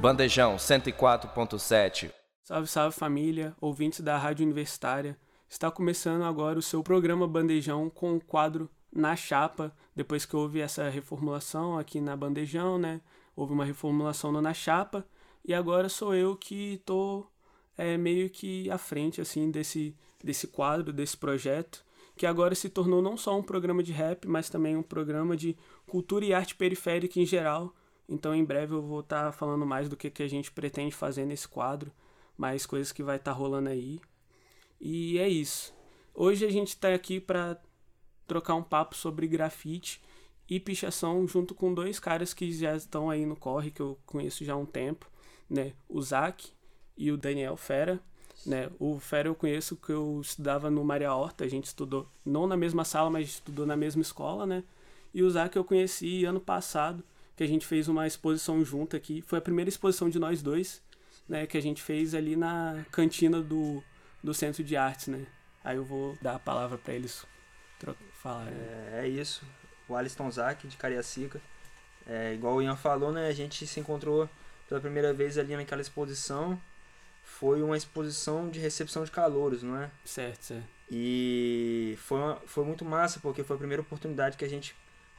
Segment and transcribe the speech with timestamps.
[0.00, 2.10] Bandejão 104.7
[2.44, 5.16] Salve, salve família, ouvintes da Rádio Universitária.
[5.48, 9.74] Está começando agora o seu programa Bandejão com o quadro na Chapa.
[9.94, 13.00] Depois que houve essa reformulação aqui na Bandejão, né?
[13.34, 15.06] Houve uma reformulação Na Chapa.
[15.44, 17.30] E agora sou eu que estou
[17.76, 21.84] é, meio que à frente assim desse, desse quadro, desse projeto.
[22.16, 25.56] Que agora se tornou não só um programa de rap, mas também um programa de
[25.86, 27.72] cultura e arte periférica em geral.
[28.08, 31.24] Então em breve eu vou estar falando mais do que, que a gente pretende fazer
[31.24, 31.92] nesse quadro
[32.38, 34.00] mais coisas que vai estar tá rolando aí.
[34.80, 35.74] E é isso.
[36.14, 37.60] Hoje a gente está aqui para
[38.28, 40.00] trocar um papo sobre grafite
[40.48, 44.44] e pichação junto com dois caras que já estão aí no corre, que eu conheço
[44.44, 45.10] já há um tempo,
[45.50, 45.72] né?
[45.88, 46.48] O Zac
[46.96, 48.00] e o Daniel Fera.
[48.46, 48.70] Né?
[48.78, 52.56] O Fera eu conheço que eu estudava no Maria Horta, a gente estudou não na
[52.56, 54.62] mesma sala, mas estudou na mesma escola, né?
[55.12, 57.02] E o Zac eu conheci ano passado,
[57.36, 59.22] que a gente fez uma exposição junto aqui.
[59.22, 60.82] Foi a primeira exposição de nós dois
[61.28, 63.82] né, que a gente fez ali na cantina do,
[64.22, 65.26] do Centro de Artes, né?
[65.62, 67.26] Aí eu vou dar a palavra para eles
[68.22, 68.44] falar.
[68.44, 68.52] Né?
[68.92, 69.44] É, é, isso.
[69.88, 71.40] O Alisson Zac, de Cariacica.
[72.06, 73.28] É, igual o Ian falou, né?
[73.28, 74.28] A gente se encontrou
[74.68, 76.60] pela primeira vez ali naquela exposição.
[77.22, 79.90] Foi uma exposição de recepção de calouros, não é?
[80.04, 80.64] Certo, certo.
[80.90, 84.74] E foi, uma, foi muito massa, porque foi a primeira oportunidade que a gente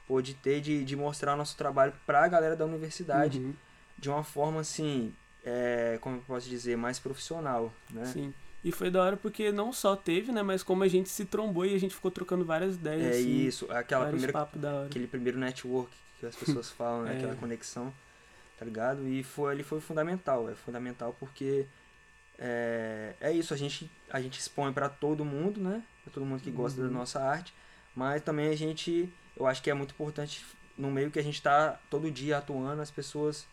[0.08, 3.38] pôde ter de, de mostrar o nosso trabalho para a galera da universidade.
[3.38, 3.54] Uhum.
[3.98, 5.14] De uma forma, assim,
[5.46, 8.06] é, como eu posso dizer, mais profissional, né?
[8.06, 8.34] Sim.
[8.64, 11.66] E foi da hora porque não só teve, né, mas como a gente se trombou
[11.66, 13.16] e a gente ficou trocando várias ideias.
[13.16, 14.50] É assim, isso, aquela primeira,
[14.86, 17.18] aquele primeiro network que as pessoas falam, né, é.
[17.18, 17.94] aquela conexão,
[18.58, 19.08] tá ligado?
[19.08, 21.66] E foi ali foi fundamental, é fundamental porque
[22.38, 25.82] é, é isso, a gente a gente expõe para todo mundo, né?
[26.04, 26.88] Para todo mundo que gosta uhum.
[26.88, 27.54] da nossa arte,
[27.96, 30.46] mas também a gente, eu acho que é muito importante
[30.78, 33.46] no meio que a gente está todo dia atuando, as pessoas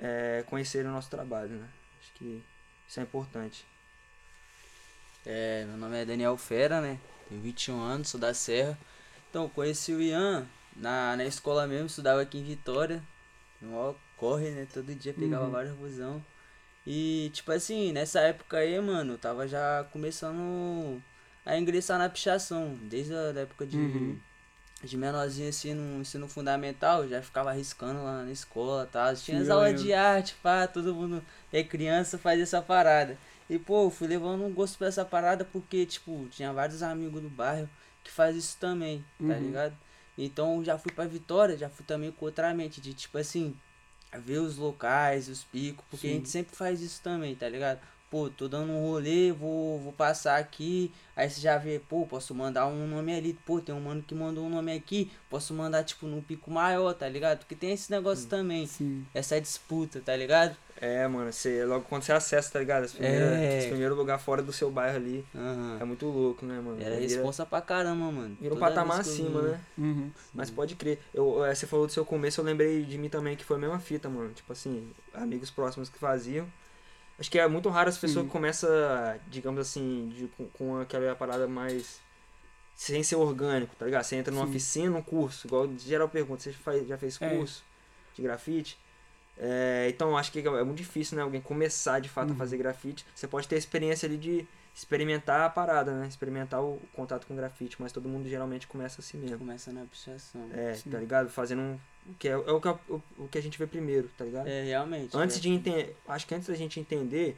[0.00, 1.68] é, conhecerem o nosso trabalho, né?
[2.00, 2.42] Acho que
[2.88, 3.66] isso é importante.
[5.30, 6.98] É, meu nome é Daniel Fera, né?
[7.28, 8.78] Tenho 21 anos, sou da Serra.
[9.28, 13.02] Então, conheci o Ian na, na escola mesmo, estudava aqui em Vitória.
[13.60, 14.66] No corre, né?
[14.72, 15.50] Todo dia pegava uhum.
[15.50, 16.24] vários busão.
[16.86, 20.98] E, tipo assim, nessa época aí, mano, eu tava já começando
[21.44, 22.78] a ingressar na pichação.
[22.84, 24.18] Desde a época de, uhum
[24.82, 29.14] de menorzinho assim no ensino fundamental, já ficava arriscando lá na escola tal.
[29.16, 31.22] Tinha as aulas de arte, pá, todo mundo
[31.52, 33.18] é criança fazia essa parada.
[33.48, 37.30] E pô, fui levando um gosto pra essa parada porque, tipo, tinha vários amigos do
[37.30, 37.68] bairro
[38.04, 39.40] que faz isso também, tá uhum.
[39.40, 39.76] ligado?
[40.16, 43.54] Então já fui pra Vitória, já fui também com outra mente, de tipo assim,
[44.18, 46.12] ver os locais, os picos, porque Sim.
[46.12, 47.80] a gente sempre faz isso também, tá ligado?
[48.10, 50.92] pô, tô dando um rolê, vou, vou passar aqui.
[51.14, 53.34] Aí você já vê, pô, posso mandar um nome ali.
[53.46, 55.10] Pô, tem um mano que mandou um nome aqui.
[55.28, 57.38] Posso mandar, tipo, num pico maior, tá ligado?
[57.38, 58.66] Porque tem esse negócio sim, também.
[58.66, 59.06] Sim.
[59.14, 60.56] Essa disputa, tá ligado?
[60.80, 62.84] É, mano, você, logo quando você acessa, tá ligado?
[62.84, 63.58] Esse primeiro, é.
[63.58, 65.24] esse primeiro lugar fora do seu bairro ali.
[65.34, 65.76] Uhum.
[65.80, 66.80] É muito louco, né, mano?
[66.80, 68.36] Era vira, responsa pra caramba, mano.
[68.40, 69.60] Vira um patamar acima, né?
[69.76, 70.10] Uhum.
[70.32, 71.00] Mas pode crer.
[71.12, 73.80] Eu, você falou do seu começo, eu lembrei de mim também que foi a mesma
[73.80, 74.32] fita, mano.
[74.32, 76.46] Tipo assim, amigos próximos que faziam.
[77.18, 78.70] Acho que é muito raro as pessoas que começam,
[79.26, 81.98] digamos assim, de, com, com, aquela parada mais.
[82.76, 84.04] sem ser orgânico, tá ligado?
[84.04, 84.50] Você entra numa Sim.
[84.50, 87.28] oficina, num curso, igual geral pergunta, você faz, já fez é.
[87.28, 87.64] curso
[88.12, 88.14] é.
[88.14, 88.78] de grafite?
[89.38, 91.22] É, então acho que é muito difícil, né?
[91.22, 92.34] Alguém começar de fato uhum.
[92.34, 93.06] a fazer grafite.
[93.14, 96.06] Você pode ter a experiência ali de experimentar a parada, né?
[96.06, 99.38] Experimentar o contato com grafite, mas todo mundo geralmente começa assim mesmo.
[99.38, 100.48] Começa na abstração.
[100.52, 100.90] É, Sim.
[100.90, 101.28] tá ligado?
[101.28, 101.78] Fazendo um
[102.18, 104.46] que é, é o, que, o, o que a gente vê primeiro, tá ligado?
[104.46, 105.16] É, realmente.
[105.16, 105.40] Antes é.
[105.40, 105.96] de entender.
[106.06, 107.36] Acho que antes da gente entender.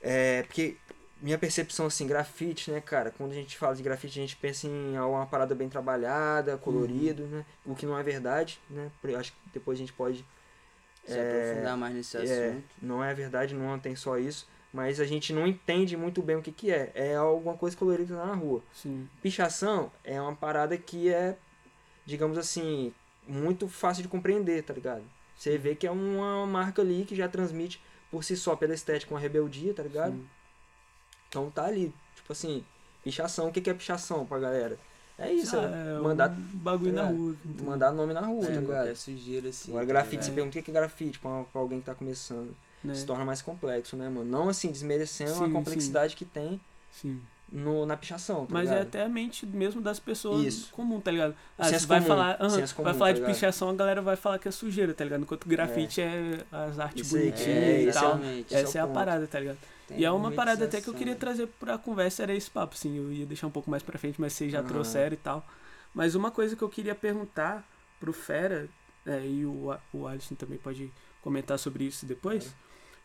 [0.00, 0.42] É.
[0.42, 0.76] Porque
[1.20, 3.12] minha percepção, assim, grafite, né, cara?
[3.16, 7.22] Quando a gente fala de grafite, a gente pensa em uma parada bem trabalhada, colorido,
[7.22, 7.28] uhum.
[7.28, 7.44] né?
[7.64, 8.90] O que não é verdade, né?
[9.16, 10.24] Acho que depois a gente pode.
[11.04, 12.64] Se é, aprofundar mais nesse é, assunto.
[12.80, 14.48] Não é verdade, não tem só isso.
[14.72, 16.90] Mas a gente não entende muito bem o que, que é.
[16.94, 18.62] É alguma coisa colorida lá na rua.
[18.72, 19.06] Sim.
[19.20, 21.36] Pichação é uma parada que é,
[22.06, 22.94] digamos assim,
[23.26, 25.04] muito fácil de compreender, tá ligado?
[25.36, 29.12] Você vê que é uma marca ali que já transmite por si só pela estética
[29.12, 30.12] uma rebeldia, tá ligado?
[30.12, 30.26] Sim.
[31.28, 32.64] Então tá ali, tipo assim,
[33.02, 34.78] pichação, o que é pichação pra galera?
[35.18, 37.36] É isso, ah, é mandar um bagulho tá na rua.
[37.44, 37.66] Então.
[37.66, 38.88] Mandar nome na rua, é, tá ligado?
[38.88, 39.70] É sujeira assim.
[39.70, 40.22] Agora grafite, é.
[40.22, 42.54] você pergunta o que é grafite pra, pra alguém que tá começando.
[42.88, 42.94] É.
[42.94, 44.24] Se torna mais complexo, né, mano?
[44.28, 46.18] Não assim, desmerecendo sim, a complexidade sim.
[46.18, 46.60] que tem.
[46.90, 47.20] Sim.
[47.52, 48.78] no, na pichação, tá Mas ligado?
[48.78, 50.70] é até a mente mesmo das pessoas Isso.
[50.72, 51.34] comum, tá ligado?
[51.56, 53.34] Ah, Senso você vai comum, falar, comum, vai falar tá de ligado?
[53.34, 55.22] pichação, a galera vai falar que é sujeira, tá ligado?
[55.22, 58.20] Enquanto grafite é, as artes bonitinhas é, e é tal.
[58.20, 58.94] esse Essa é é a ponto.
[58.94, 59.58] parada, tá ligado?
[59.86, 62.74] Tem E é uma parada até que eu queria trazer pra conversa, era esse papo,
[62.74, 64.68] assim, eu ia deixar um pouco mais pra frente, mas vocês já Aham.
[64.68, 65.46] trouxeram e tal.
[65.94, 67.66] Mas uma coisa que eu queria perguntar
[68.00, 68.68] pro Fera,
[69.06, 70.90] é, e o, o Alisson também pode
[71.20, 72.54] comentar sobre isso depois,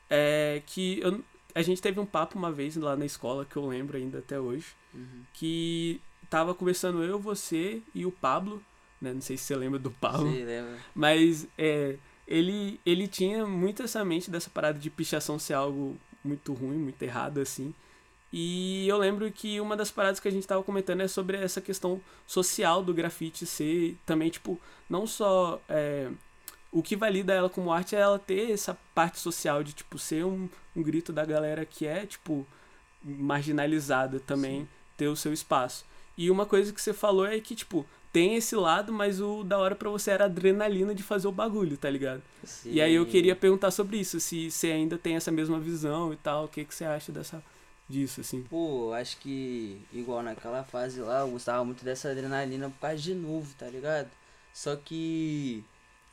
[0.09, 3.65] é que eu- a gente teve um papo uma vez lá na escola, que eu
[3.67, 5.23] lembro ainda até hoje, Uhum.
[5.33, 8.61] que tava conversando eu, você e o Pablo,
[9.01, 9.13] né?
[9.13, 10.31] Não sei se você lembra do Pablo.
[10.31, 10.77] Sei, lembra?
[10.95, 11.97] Mas é,
[12.27, 15.97] ele, ele tinha muito essa mente dessa parada de pichação ser algo
[16.27, 17.73] muito ruim, muito errado, assim.
[18.31, 21.61] E eu lembro que uma das paradas que a gente tava comentando é sobre essa
[21.61, 24.59] questão social do grafite ser também, tipo,
[24.89, 25.61] não só.
[25.69, 26.09] é,
[26.71, 30.25] o que valida ela como arte é ela ter essa parte social de, tipo, ser
[30.25, 32.45] um, um grito da galera que é, tipo,
[33.01, 35.85] marginalizada também, ter o seu espaço.
[36.17, 39.57] E uma coisa que você falou é que, tipo, tem esse lado, mas o da
[39.57, 42.21] hora pra você era a adrenalina de fazer o bagulho, tá ligado?
[42.69, 43.11] E aí eu Sim.
[43.11, 46.65] queria perguntar sobre isso, se você ainda tem essa mesma visão e tal, o que,
[46.65, 47.43] que você acha dessa,
[47.87, 48.45] disso, assim.
[48.49, 53.13] Pô, acho que igual naquela fase lá, eu gostava muito dessa adrenalina por causa de
[53.13, 54.09] novo, tá ligado?
[54.53, 55.63] Só que,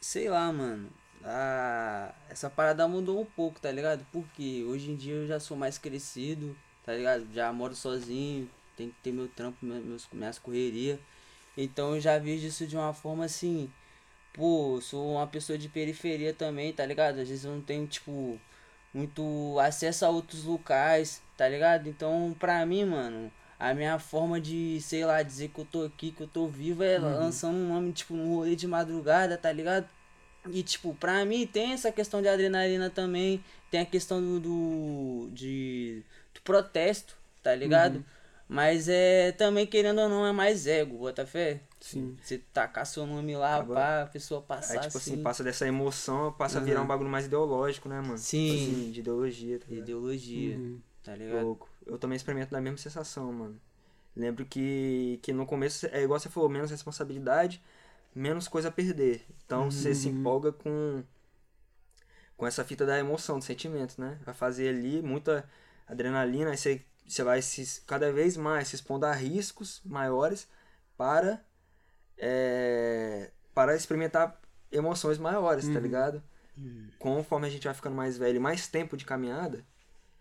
[0.01, 0.89] sei lá, mano,
[1.23, 2.13] a...
[2.29, 4.05] essa parada mudou um pouco, tá ligado?
[4.13, 7.27] Porque hoje em dia eu já sou mais crescido, tá ligado?
[7.33, 10.99] Já moro sozinho, tenho que ter meu trampo, meu- meus, minhas correrias.
[11.57, 13.71] Então eu já vejo isso de uma forma assim,
[14.33, 17.21] pô, sou uma pessoa de periferia também, tá ligado?
[17.21, 18.41] Às vezes eu não tenho, tipo,
[18.93, 21.89] muito acesso a outros locais, tá ligado?
[21.89, 26.13] Então, pra mim, mano, a minha forma de, sei lá, dizer que eu tô aqui,
[26.13, 29.89] que eu tô vivo é lançando um nome, tipo, num rolê de madrugada, tá ligado?
[30.53, 35.31] E, tipo, pra mim tem essa questão de adrenalina também, tem a questão do, do,
[35.33, 36.03] de,
[36.35, 38.03] do protesto, tá ligado?
[38.49, 41.61] Mas é também, querendo ou não, é mais ego, bota fé?
[41.81, 42.17] Sim.
[42.23, 45.23] Você tacar seu nome lá, Acaba- pá, a pessoa passar Aí, tipo assim, assim.
[45.23, 48.19] passa dessa emoção, passa a virar um bagulho mais ideológico, né, mano?
[48.19, 48.47] Sim.
[48.49, 49.83] Tipo assim, de ideologia, tá ligado?
[49.85, 50.81] Ideologia, Uhum.
[51.03, 51.43] tá ligado?
[51.45, 51.69] Louco.
[51.87, 53.61] Eu também experimento da mesma sensação, mano.
[54.15, 57.63] Lembro que, que no começo, é igual você falou, menos responsabilidade,
[58.15, 59.25] menos coisa a perder.
[59.45, 61.03] Então você se empolga com,
[62.37, 64.19] com essa fita da emoção, do sentimento, né?
[64.25, 65.49] Vai fazer ali muita
[65.87, 70.49] adrenalina, aí você, você vai se, cada vez mais se expondo a riscos maiores
[70.97, 71.45] para,
[72.17, 74.41] é, para experimentar
[74.71, 76.23] emoções maiores, tá ligado?
[76.99, 79.65] Conforme a gente vai ficando mais velho, mais tempo de caminhada,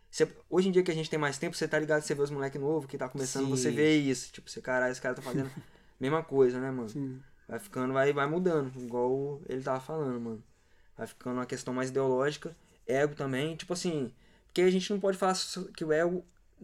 [0.10, 2.22] você- hoje em dia que a gente tem mais tempo, você tá ligado, você vê
[2.22, 3.50] os moleques novos que tá começando, Sim.
[3.50, 4.32] você vê isso.
[4.32, 5.50] Tipo, você, caralho, esse cara tá fazendo
[6.00, 6.90] mesma coisa, né, mano?
[6.90, 7.20] Sim.
[7.48, 10.44] Vai ficando, vai, vai mudando, igual ele tava falando, mano.
[10.98, 14.14] Vai ficando uma questão mais ideológica, ego também, tipo assim,
[14.46, 15.36] porque a gente não pode falar
[15.76, 16.24] que o ego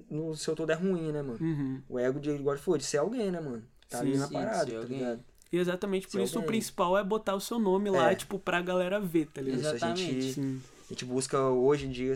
[0.09, 1.37] no seu todo é ruim, né, mano?
[1.41, 1.81] Uhum.
[1.89, 3.63] O ego de igual falou, de ser alguém, né, mano?
[3.89, 4.97] Tá Sim, ali na sim, parada, tá alguém.
[4.99, 5.23] ligado?
[5.51, 8.15] E exatamente por Se isso o alguém- principal é botar o seu nome lá, É.
[8.15, 9.59] tipo, pra galera ver, tá ligado?
[9.61, 10.21] Isso, a Exatamente.
[10.21, 12.13] gente, Sim, a gente busca hoje em dia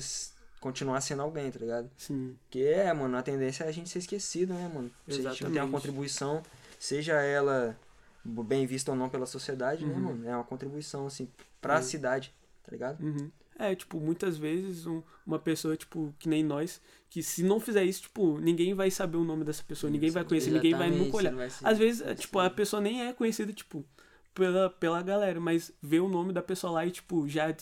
[0.59, 1.89] continuar sendo alguém, tá ligado?
[1.97, 2.35] sim.
[2.43, 4.89] Porque é, mano, a tendência é a gente ser esquecido, né, mano?
[5.07, 5.71] Se a gente não tem uma Exatamente.
[5.71, 6.43] contribuição,
[6.79, 7.75] seja ela
[8.23, 10.25] bem vista ou não pela sociedade, né, mano?
[10.29, 11.27] É uma contribuição, assim,
[11.59, 12.33] pra cidade,
[12.63, 13.03] tá ligado?
[13.03, 13.29] Uhum.
[13.57, 17.83] É, tipo, muitas vezes um- uma pessoa, tipo, que nem nós, que se não fizer
[17.83, 21.17] isso, tipo, ninguém vai saber o nome dessa pessoa, ninguém vai conhecer, ninguém vai nunca
[21.17, 21.33] olhar.
[21.35, 23.85] vai Às vezes, é, tipo, a pessoa nem é conhecida, tipo,
[24.33, 27.55] pela, pela galera, mas ver o nome da pessoa lá e, tipo, já.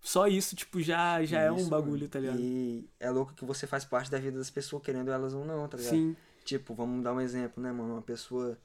[0.00, 2.08] Só isso, tipo, já, já é um Isso, bagulho, mano.
[2.08, 2.38] tá ligado?
[2.40, 5.66] E é louco que você faz parte da vida das pessoas, querendo elas ou não,
[5.66, 5.90] tá ligado?
[5.90, 6.16] Sim.
[6.44, 7.94] Tipo, vamos dar um exemplo, né, mano?
[7.94, 8.56] Uma pessoa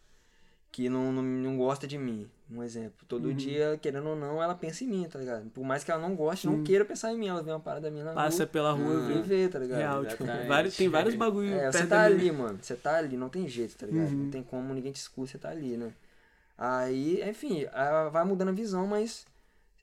[0.74, 3.06] que não, não, não gosta de mim, um exemplo.
[3.08, 3.34] Todo Uhum.
[3.36, 5.48] dia, querendo ou não, ela pensa em mim, tá ligado?
[5.52, 7.92] Por mais que ela não goste, não queira pensar em mim, ela vê uma parada
[7.92, 9.22] minha na Passa rua pela rua, e vê.
[9.22, 9.78] vê, tá ligado?
[9.78, 12.58] Real, tipo, vários, tem vários bagulho É, você tá ali, mano.
[12.60, 14.10] Você tá ali, não tem jeito, tá ligado?
[14.10, 14.24] Uhum.
[14.24, 15.94] Não tem como ninguém te escuta, você tá ali, né?
[16.58, 17.66] Aí, enfim,
[18.12, 19.28] vai mudando a visão, mas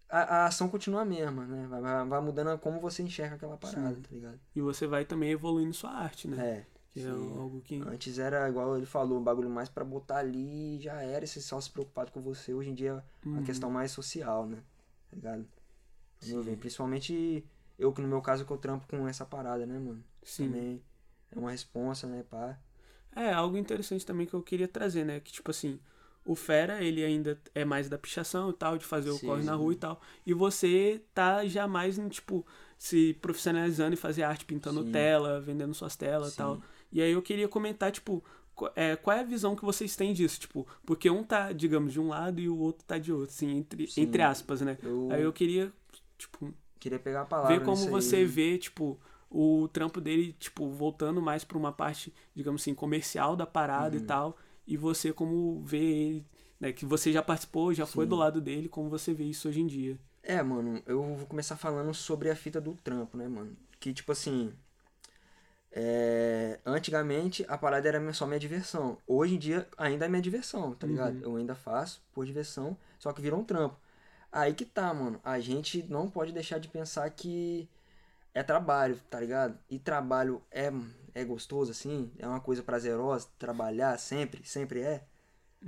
[0.08, 1.66] a, a ação continua a mesma, né?
[1.70, 4.40] Vai, vai, vai mudando como você enxerga aquela parada, tá ligado?
[4.56, 6.44] E você vai também evoluindo sua arte, né?
[6.44, 6.79] É.
[6.92, 7.38] Que é sim.
[7.38, 7.76] algo que.
[7.86, 11.60] Antes era igual ele falou, um bagulho mais pra botar ali já era, esse só
[11.60, 12.52] se preocupado com você.
[12.52, 12.90] Hoje em dia
[13.24, 13.34] é Uhum.
[13.34, 14.58] uma questão mais social, né?
[15.10, 15.46] Tá ligado?
[16.20, 16.56] Ver.
[16.56, 17.44] Principalmente
[17.78, 20.02] eu que no meu caso que eu trampo com essa parada, né, mano?
[20.22, 20.46] Sim.
[20.50, 20.82] Também
[21.30, 22.58] é uma responsa, né, pá.
[23.14, 25.18] É, algo interessante também que eu queria trazer, né?
[25.20, 25.80] Que, tipo assim,
[26.24, 29.26] o Fera, ele ainda é mais da pichação e tal, de fazer o Sim.
[29.26, 30.00] corre na rua e tal.
[30.26, 32.46] E você tá já mais, em, tipo,
[32.78, 34.92] se profissionalizando e fazer arte pintando Sim.
[34.92, 36.36] tela, vendendo suas telas e Sim.
[36.38, 36.62] tal.
[36.92, 38.22] E aí eu queria comentar, tipo,
[38.74, 40.40] é, qual é a visão que vocês têm disso?
[40.40, 43.56] Tipo, porque um tá, digamos, de um lado e o outro tá de outro, assim,
[43.56, 44.02] entre, Sim.
[44.02, 44.76] entre aspas, né?
[44.82, 45.72] Eu Aí eu queria,
[46.18, 48.24] tipo, queria pegar a palavra ver como você aí.
[48.26, 48.98] vê, tipo,
[49.30, 54.02] o trampo dele, tipo, voltando mais pra uma parte, digamos assim, comercial da parada Uhum.
[54.02, 54.36] e tal.
[54.66, 56.26] E você como vê ele,
[56.58, 56.72] né?
[56.72, 58.08] Que você já participou, já foi Sim.
[58.10, 59.98] do lado dele, como você vê isso hoje em dia.
[60.22, 63.56] É, mano, eu vou começar falando sobre a fita do trampo, né, mano?
[63.80, 64.52] Que, tipo assim.
[65.72, 68.98] É, Antigamente a parada era minha- só minha diversão.
[69.06, 71.22] Hoje em dia ainda é minha diversão, tá ligado?
[71.22, 73.76] Eu ainda faço por diversão, só que virou um trampo.
[74.32, 75.20] Aí que tá, mano.
[75.24, 77.68] A gente não pode deixar de pensar que
[78.34, 79.58] é trabalho, tá ligado?
[79.68, 80.70] E trabalho é,
[81.14, 82.10] é gostoso, assim?
[82.18, 83.26] É uma coisa prazerosa?
[83.38, 84.46] Trabalhar sempre?
[84.46, 85.02] Sempre é?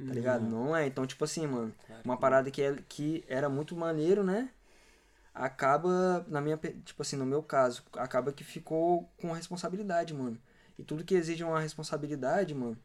[0.06, 0.42] Tá ligado?
[0.49, 0.87] Não é.
[0.87, 1.73] Então, tipo assim, mano,
[2.04, 4.49] uma parada que, é, que era muito maneiro, né?
[5.34, 10.38] Acaba, na minha, tipo assim, no meu caso, acaba que ficou com responsabilidade, mano.
[10.78, 12.78] E tudo que exige uma responsabilidade, mano,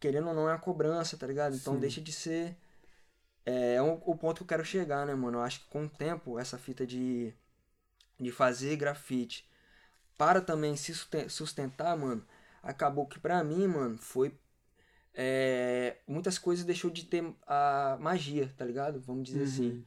[0.00, 1.54] querendo ou não é uma cobrança, tá ligado?
[1.56, 2.56] Então deixa de ser.
[3.44, 5.38] É, é um- o ponto que eu quero chegar, né, mano?
[5.38, 7.34] Eu acho que com o tempo, essa fita de,
[8.20, 9.48] de fazer grafite
[10.18, 12.24] para também se susten- sustentar, mano,
[12.62, 14.34] acabou que pra mim, mano, foi
[15.14, 19.00] é, muitas coisas deixou de ter a magia, tá ligado?
[19.00, 19.84] Vamos dizer assim.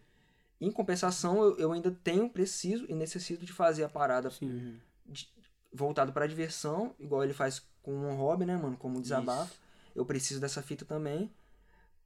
[0.60, 4.80] Em compensação, eu, eu ainda tenho, preciso e necessito de fazer a parada Sim.
[5.06, 5.30] de-
[5.74, 8.78] voltado pra diversão, igual ele faz com um hobby, né, mano?
[8.78, 9.54] Como um desabafo.
[9.94, 11.30] Eu preciso dessa fita também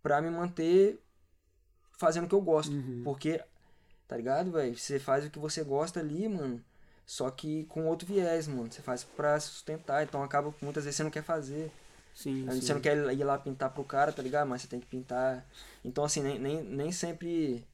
[0.02, 1.00] pra me manter
[1.98, 2.72] fazendo o que eu gosto.
[2.72, 3.02] Uhum.
[3.04, 3.44] Porque,
[4.08, 4.76] tá ligado, velho?
[4.78, 6.64] Você faz o que você gosta ali, mano.
[7.06, 8.72] Só que com outro viés, mano.
[8.72, 10.04] Você faz pra sustentar.
[10.04, 11.72] Então acaba muitas vezes você não quer fazer.
[12.14, 12.46] Sim.
[12.46, 14.48] Você não quer ir lá pintar pro cara, tá ligado?
[14.48, 15.46] Mas você tem que pintar.
[15.84, 17.66] Então, assim, nem, nem, nem sempre.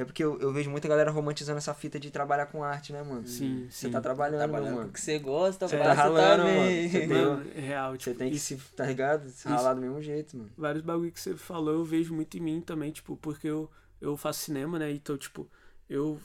[0.00, 3.02] É porque eu, eu vejo muita galera romantizando essa fita de trabalhar com arte, né,
[3.02, 3.26] mano?
[3.26, 4.88] Sim, Você tá trabalhando, meu Trabalhando com mano.
[4.88, 6.56] o que você gosta, Você passa tá ralando, também.
[6.58, 6.90] mano.
[6.90, 9.28] Você tem- Mano, real, Você tipo, tem que isso- se, tá ligado?
[9.28, 10.50] Se ralar do mesmo jeito, mano.
[10.56, 14.16] vários bagulho que você falou eu vejo muito em mim também, tipo, porque eu, eu
[14.16, 14.90] faço cinema, né?
[14.90, 15.46] Então, tipo,
[15.88, 16.18] eu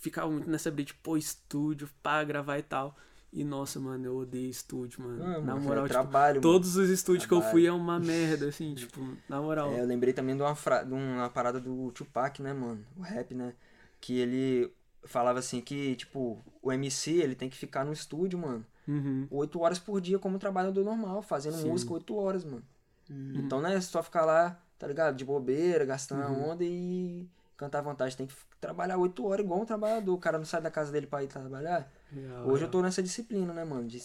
[0.00, 2.96] ficava muito nessa briga de, pô, estúdio, pá, gravar e tal.
[3.32, 5.22] E nossa, mano, eu odeio estúdio, mano.
[5.24, 7.52] Ah, na moral, é tipo, trabalho, todos os estúdios que eu Trabalho.
[7.52, 9.72] fui é uma merda, assim, tipo, na moral.
[9.72, 10.82] É, eu lembrei também de uma, fra...
[10.82, 12.84] de uma parada do Tupac, né, mano?
[12.96, 13.54] O rap, né?
[14.00, 14.72] Que ele
[15.04, 18.66] falava assim que, tipo, o MC, ele tem que ficar no estúdio, mano.
[18.88, 19.28] Uhum.
[19.30, 21.68] Oito horas por dia como trabalhador normal, fazendo Sim.
[21.68, 22.64] música oito horas, mano.
[23.08, 23.34] Uhum.
[23.36, 25.16] Então, né, só ficar lá, tá ligado?
[25.16, 28.16] De bobeira, gastando a onda e cantar à vontade.
[28.16, 30.14] Tem que trabalhar oito horas igual um trabalhador.
[30.14, 31.88] O cara não sai da casa dele pra ir trabalhar.
[32.12, 32.70] Real, Hoje eu real.
[32.70, 33.86] tô nessa disciplina, né, mano?
[33.88, 34.00] De-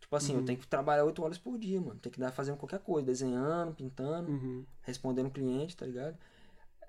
[0.00, 1.98] tipo assim, eu tenho que trabalhar oito horas por dia, mano.
[2.00, 4.64] Tem que dar fazendo qualquer coisa, desenhando, pintando, Uhum.
[4.82, 6.16] respondendo cliente, tá ligado?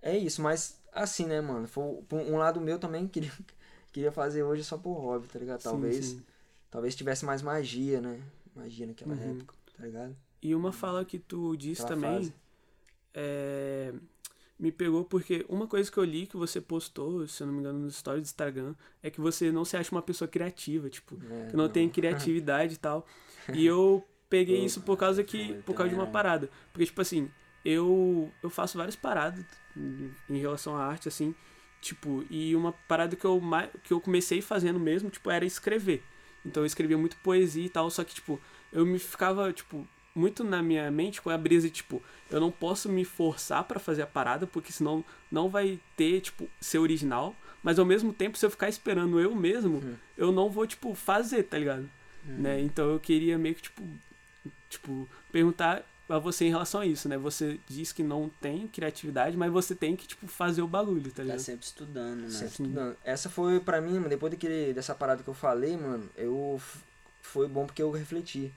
[0.01, 1.67] É isso, mas assim, né, mano?
[1.67, 3.31] Foi um lado meu também queria,
[3.91, 5.61] queria fazer hoje só por hobby, tá ligado?
[5.61, 6.23] Sim, Talvez, sim.
[6.71, 8.21] talvez tivesse mais magia, né?
[8.55, 9.31] Magia naquela Uhum.
[9.31, 10.15] época, tá ligado?
[10.41, 12.33] E uma fala que tu disse Aquela também fase.
[13.13, 13.93] é,
[14.59, 17.59] me pegou porque uma coisa que eu li que você postou, se eu não me
[17.59, 18.73] engano, nos stories do Instagram,
[19.03, 22.75] é que você não se acha uma pessoa criativa, tipo, É, que não, tem criatividade
[22.75, 23.05] e tal.
[23.53, 26.11] E eu peguei isso por causa que por causa de uma né?
[26.11, 27.29] parada, porque tipo assim,
[27.63, 29.45] eu eu faço várias paradas
[30.29, 31.33] em relação à arte assim,
[31.79, 33.41] tipo, e uma parada que eu
[33.83, 36.03] que eu comecei fazendo mesmo, tipo, era escrever.
[36.45, 38.39] Então eu escrevia muito poesia e tal, só que tipo,
[38.73, 39.87] eu me ficava tipo
[40.17, 44.01] muito na minha mente com a brisa tipo, eu não posso me forçar pra fazer
[44.01, 47.35] a parada, porque senão não vai ter, tipo, ser original.
[47.63, 49.81] Mas ao mesmo tempo, se eu ficar esperando eu mesmo,
[50.17, 51.89] eu não vou, tipo, fazer, tá ligado?
[52.25, 52.59] Né?
[52.61, 53.83] Então eu queria meio que, tipo,
[54.69, 57.17] tipo, perguntar a você em relação a isso, né?
[57.17, 61.17] Você diz que não tem criatividade, mas você tem que, tipo, fazer o bagulho, tá
[61.17, 61.39] Tá ligado?
[61.39, 62.29] sempre estudando, né?
[62.29, 62.97] Sempre estudando.
[63.03, 66.61] Essa foi pra mim, depois daquele, dessa parada que eu falei, mano, eu
[67.21, 68.51] foi bom porque eu refleti.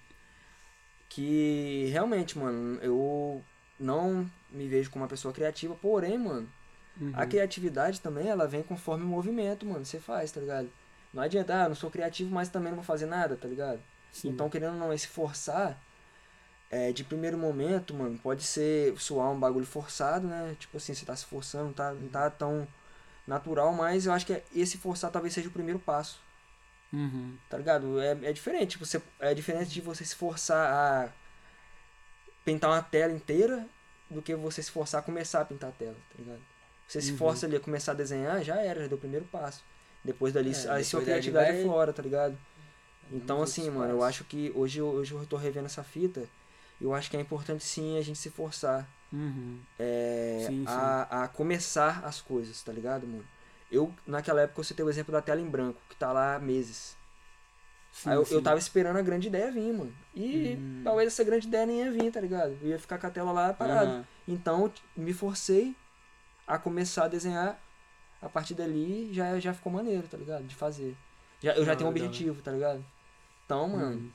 [1.10, 3.44] Que realmente, mano, eu
[3.78, 6.48] não me vejo como uma pessoa criativa, porém, mano,
[7.00, 7.12] Uhum.
[7.14, 10.70] a criatividade também, ela vem conforme o movimento, mano, você faz, tá ligado?
[11.12, 13.80] Não adianta, ah, eu não sou criativo, mas também não vou fazer nada, tá ligado?
[14.12, 14.28] Sim.
[14.28, 15.80] Então, querendo ou não, esse forçar,
[16.70, 20.54] é, de primeiro momento, mano, pode ser soar um bagulho forçado, né?
[20.58, 22.68] Tipo assim, você tá se forçando, tá, não tá tão
[23.26, 26.20] natural, mas eu acho que esse forçar talvez seja o primeiro passo,
[26.92, 27.36] Uhum.
[27.48, 28.00] tá ligado?
[28.00, 30.72] É, é diferente, você, é diferente de você se forçar
[31.06, 31.12] a
[32.44, 33.66] pintar uma tela inteira
[34.10, 36.40] do que você se forçar a começar a pintar a tela, tá ligado?
[36.88, 37.18] Você se Uhum.
[37.18, 39.62] força ali a começar a desenhar, já era, já deu o primeiro passo.
[40.04, 42.36] Depois dali, É, aí depois sua criatividade vai- flora, tá ligado?
[43.12, 46.24] Então, assim, outros mano, eu acho que hoje, eu- hoje eu tô revendo essa fita.
[46.80, 49.60] Eu acho que é importante sim a gente se forçar Uhum.
[49.78, 50.64] é, Sim, sim.
[50.66, 53.24] a, a começar as coisas, tá ligado, mano?
[53.70, 56.38] Eu, naquela época, eu citei o exemplo da tela em branco, que tá lá há
[56.38, 56.96] meses.
[57.92, 58.34] Sim, eu, sim.
[58.34, 59.94] eu tava esperando a grande ideia vir, mano.
[60.14, 60.80] E Hum.
[60.84, 62.56] talvez essa grande ideia nem ia vir, tá ligado?
[62.62, 63.90] Eu ia ficar com a tela lá parada.
[63.90, 64.04] Aham.
[64.26, 65.74] Então me forcei
[66.46, 67.60] a começar a desenhar.
[68.22, 70.44] A partir dali já, já ficou maneiro, tá ligado?
[70.44, 70.94] De fazer.
[71.42, 72.84] Já, eu já tenho um objetivo, tá ligado?
[73.46, 74.12] Então, mano,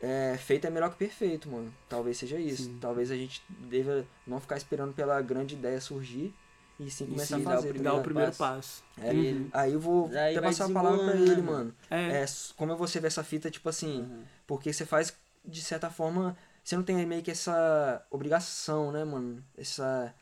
[0.00, 1.74] é, feito é melhor que perfeito, mano.
[1.88, 2.64] Talvez seja isso.
[2.64, 2.78] Sim.
[2.80, 6.32] Talvez a gente deva não ficar esperando pela grande ideia surgir
[6.78, 7.68] e sim começar sim, a dar o fazer.
[7.68, 8.02] tá Dá o ligado?
[8.04, 8.82] primeiro passo.
[8.96, 9.06] passo.
[9.08, 9.48] É, Uhum.
[9.52, 11.74] Aí eu vou Daí até passar a palavra pra ele, né, mano.
[11.90, 14.22] É, É, como é você vê essa fita, tipo assim, Uhum.
[14.46, 15.12] porque você faz,
[15.44, 19.42] de certa forma, você não tem meio que essa obrigação, né, mano?
[19.56, 20.14] Essa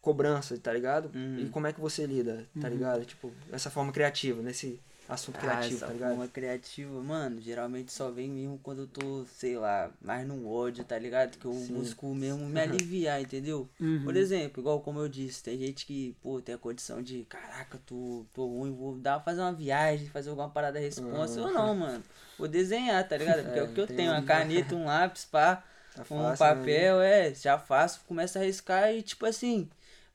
[0.00, 1.10] cobrança, tá ligado?
[1.14, 1.38] Uhum.
[1.40, 3.04] E como é que você lida, tá ligado?
[3.04, 6.10] Tipo, essa forma criativa, nesse assunto Ah, criativo, essa tá ligado?
[6.10, 10.84] forma criativa, mano, geralmente só vem mesmo quando eu tô, sei lá, mais no ódio,
[10.84, 11.36] tá ligado?
[11.38, 11.74] Que eu Sim.
[11.74, 13.68] busco mesmo me aliviar, entendeu?
[13.80, 14.02] Uhum.
[14.02, 17.78] Por exemplo, igual como eu disse, tem gente que, pô, tem a condição de, caraca,
[17.84, 21.40] tô, tô ruim, vou dar, fazer uma viagem, fazer alguma parada responsa.
[21.40, 21.48] Uhum.
[21.48, 22.04] Eu não, mano.
[22.38, 23.44] Vou desenhar, tá ligado?
[23.44, 26.26] Porque é, É, o que eu tenho, uma um- caneta, um lápis, pá, Tá um
[26.26, 26.62] fácil, né?
[26.62, 29.68] papel, é, já faço, começo a riscar e tipo assim,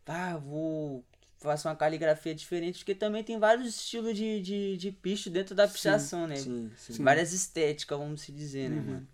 [0.05, 1.03] pá, vou.
[1.41, 5.67] Faço uma caligrafia diferente, porque também tem vários estilos de, de, de picho dentro da
[5.67, 6.35] pichação, né?
[6.35, 6.99] Sim, sim.
[6.99, 8.83] Várias estéticas, vamos se dizer, né, Uhum.
[8.83, 9.07] mano?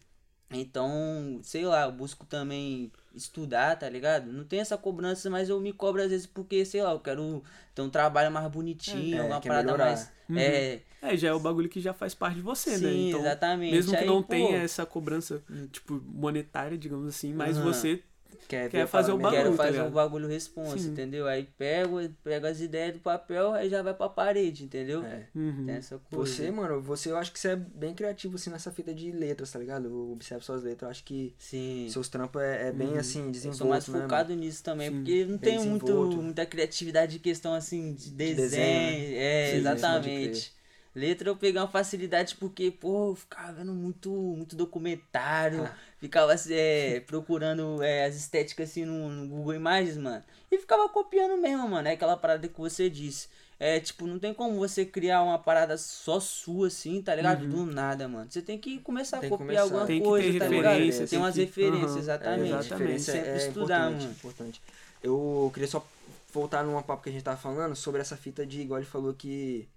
[0.51, 4.31] Então, sei lá, eu busco também estudar, tá ligado?
[4.31, 7.43] Não tem essa cobrança, mas eu me cobro às vezes porque, sei lá, eu quero
[7.75, 9.75] ter um trabalho mais bonitinho, É, alguma quer parada melhorar.
[9.75, 10.13] mais.
[10.29, 10.65] Uhum.
[10.65, 12.95] É, É, já é o bagulho que já faz parte de você, né?
[12.95, 13.67] sim, Então, exatamente.
[13.67, 17.59] mesmo que Aí, não pô, tenha essa cobrança, tipo, monetária, digamos assim, mas Aham.
[17.59, 18.03] você
[18.47, 19.87] Quer, quer ver fazer o bagulho, Quero tá fazer ligado?
[19.87, 20.91] um bagulho responsa, Sim.
[20.91, 21.27] entendeu?
[21.27, 25.03] Aí pego, pego as ideias do papel, aí já vai pra parede, entendeu?
[25.03, 25.27] É.
[25.35, 25.65] Uhum.
[25.65, 26.31] Tem essa coisa.
[26.33, 29.51] Você, mano, você eu acho que você é bem criativo assim nessa fita de letras,
[29.51, 29.87] tá ligado?
[29.89, 31.87] Eu observo suas letras, eu acho que Sim.
[31.89, 32.99] seus trampos é, é bem Uhum.
[32.99, 36.45] assim, Eu desenvolto, sou mais né, focado nisso também, Sim, porque não tenho muito, muita
[36.45, 38.35] criatividade em questão assim de desenho.
[38.37, 39.13] desenho, né?
[39.15, 40.56] É, Sim, exatamente.
[40.97, 45.73] Letra eu peguei uma facilidade porque, pô, eu ficava vendo muito, muito documentário, Ah.
[45.99, 50.23] ficava é, procurando é, as estéticas assim no, no Google Imagens, mano.
[50.51, 51.87] E ficava copiando mesmo, mano.
[51.87, 53.27] É aquela parada que você disse.
[53.59, 57.43] É, tipo, não tem como você criar uma parada só sua, assim, tá ligado?
[57.43, 57.49] Uhum.
[57.49, 58.29] Do nada, mano.
[58.29, 59.61] Você tem que começar Tem a copiar começar.
[59.63, 60.77] alguma Tem que coisa, ter tá ligado?
[60.77, 61.99] Tem tem umas que- referências, Aham.
[61.99, 62.53] exatamente.
[62.53, 63.01] É, Exatamente.
[63.01, 64.11] Sempre é estudar, importante, mano.
[64.13, 64.61] importante.
[65.03, 65.85] Eu queria só
[66.33, 69.13] voltar numa papo que a gente tava falando sobre essa fita de, igual ele falou
[69.13, 69.67] que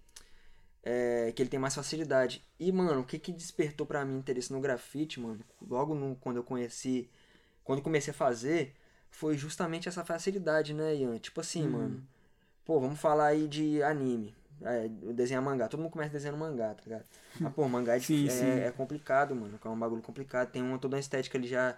[0.83, 2.45] é, que ele tem mais facilidade.
[2.59, 5.41] E, mano, o que que despertou pra mim interesse no grafite, mano?
[5.61, 7.09] Logo no, quando eu conheci,
[7.65, 8.75] quando comecei a fazer,
[9.11, 11.19] foi justamente essa facilidade, né, Ian?
[11.19, 11.71] Tipo assim, Uhum.
[11.71, 12.03] mano.
[12.65, 14.35] Pô, vamos falar aí de anime.
[14.63, 15.69] É, desenhar mangá.
[15.69, 17.05] Todo mundo começa desenhando mangá, tá ligado?
[17.45, 18.61] Ah, pô, mangá é, Sim, é, sim.
[18.61, 19.59] é complicado, mano.
[19.65, 20.51] É um bagulho complicado.
[20.51, 21.77] Tem uma, toda uma estética ali já,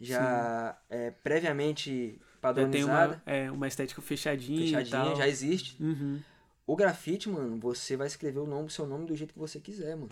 [0.00, 5.82] já é, previamente já tem padronizada, uma, é, uma estética fechadinha, fechadinha, já existe.
[5.82, 6.20] Uhum.
[6.68, 9.58] O grafite, mano, você vai escrever o nome, o seu nome do jeito que você
[9.58, 10.10] quiser, mano.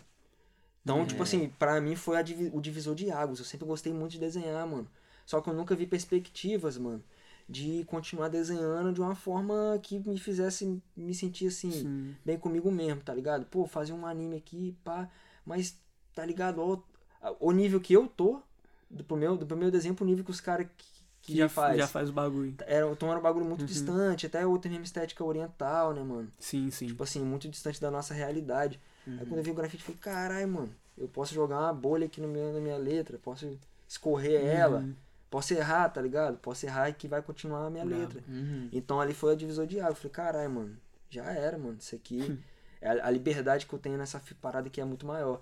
[0.83, 1.07] Então, É.
[1.07, 3.39] tipo assim, pra mim foi divi- o divisor de águas.
[3.39, 4.89] Eu sempre gostei muito de desenhar, mano.
[5.27, 7.05] Só que eu nunca vi perspectivas, mano,
[7.47, 12.17] de continuar desenhando de uma forma que me fizesse me sentir assim, Sim.
[12.25, 13.45] bem comigo mesmo, tá ligado?
[13.45, 15.11] Pô, fazer um anime aqui, pá,
[15.45, 15.77] mas
[16.15, 16.59] tá ligado?
[16.63, 18.41] Ó, o nível que eu tô,
[18.89, 20.96] do pro meu, do meu desenho pro nível que os caras que,
[21.27, 21.77] que Que já faz.
[21.77, 22.55] já faz o bagulho.
[22.67, 23.67] Era, então era um bagulho muito Uhum.
[23.67, 26.31] distante, até outra mesma estética oriental, né, mano?
[26.39, 26.87] Sim, sim.
[26.87, 28.81] Tipo assim, muito distante da nossa realidade.
[29.07, 29.19] Aí Uhum.
[29.27, 32.21] quando eu vi o grafite, eu falei, caralho, mano, eu posso jogar uma bolha aqui
[32.21, 33.59] no meu, na minha letra, posso
[33.89, 34.95] escorrer ela, Uhum.
[35.31, 36.39] posso errar, tá ligado?
[36.39, 38.01] Posso errar e que vai continuar a minha Brabo.
[38.03, 38.23] letra.
[38.29, 38.69] Uhum.
[38.73, 39.91] Então ali foi a divisor de água.
[39.93, 40.77] Eu falei, caralho, mano,
[41.11, 41.77] já era, mano.
[41.81, 42.39] Isso aqui.
[42.81, 45.41] é a, a liberdade que eu tenho nessa parada aqui é muito maior.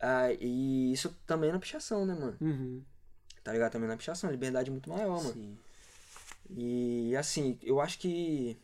[0.00, 2.36] Ah, e isso também na pichação, né, mano?
[2.40, 2.82] Uhum.
[3.42, 3.72] Tá ligado?
[3.72, 5.32] Também na pichação, a liberdade é muito maior, mano.
[5.32, 5.58] Sim.
[6.50, 8.56] E assim, eu acho que.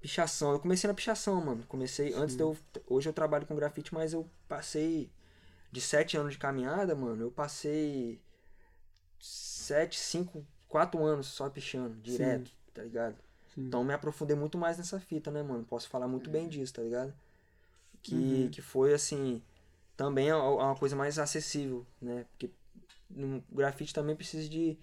[0.00, 0.52] Pichação.
[0.52, 1.64] Eu comecei na pichação, mano.
[1.68, 2.56] Comecei antes de eu.
[2.86, 5.10] Hoje eu trabalho com grafite, mas eu passei.
[5.72, 8.20] De sete anos de caminhada, mano, eu passei.
[9.20, 13.16] Sete, cinco, quatro anos só pichando, direto, tá ligado?
[13.54, 13.62] Sim.
[13.66, 15.64] Então me aprofundei muito mais nessa fita, né, mano?
[15.64, 17.12] Posso falar muito bem disso, tá ligado?
[18.02, 18.50] Que, Uhum.
[18.50, 19.42] que foi assim.
[19.96, 22.24] Também é uma coisa mais acessível, né?
[22.30, 22.50] Porque
[23.10, 24.78] no grafite também precisa de,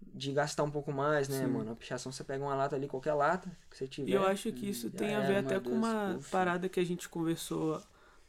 [0.00, 1.46] de gastar um pouco mais, né, Sim.
[1.46, 1.72] mano?
[1.72, 4.10] A pichação você pega uma lata ali, qualquer lata que você tiver.
[4.10, 6.30] E eu acho que isso tem a ver uma, até com uma ufa.
[6.30, 7.80] parada que a gente conversou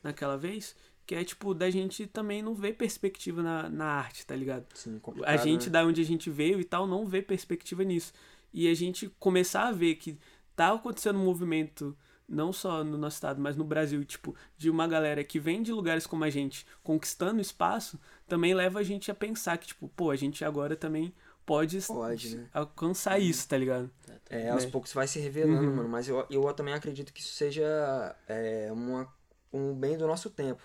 [0.04, 0.76] naquela vez,
[1.06, 4.66] que é tipo, da gente também não ver perspectiva na, na arte, tá ligado?
[4.74, 5.72] Sim, A gente, né?
[5.72, 8.14] da onde a gente veio e tal, não vê perspectiva nisso.
[8.54, 10.18] E a gente começar a ver que
[10.56, 11.96] tá acontecendo um movimento,
[12.30, 15.72] não só no nosso estado, mas no Brasil, tipo, de uma galera que vem de
[15.74, 20.12] lugares como a gente, conquistando espaço, também leva a gente a pensar que, tipo, pô,
[20.12, 21.14] a gente agora também
[21.46, 22.48] pode, Pode, né?
[22.54, 23.90] alcançar isso, tá ligado?
[24.30, 24.70] É, aos né?
[24.72, 25.76] poucos vai se revelando, Uhum.
[25.78, 25.90] mano.
[25.90, 29.12] Mas eu, eu também acredito que isso seja é, uma,
[29.52, 30.62] um bem do nosso tempo,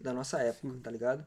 [0.00, 1.26] da nossa época, tá ligado?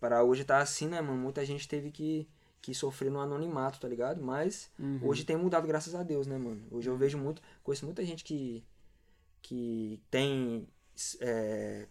[0.00, 1.18] Para hoje tá assim, né, mano?
[1.18, 2.28] Muita gente teve que,
[2.60, 4.20] que sofrer no anonimato, tá ligado?
[4.22, 4.98] Mas Uhum.
[5.02, 6.62] hoje tem mudado, graças a Deus, né, mano?
[6.70, 8.64] Hoje eu vejo muito, conheço muita gente que,
[9.42, 10.66] que tem
[11.20, 11.86] é,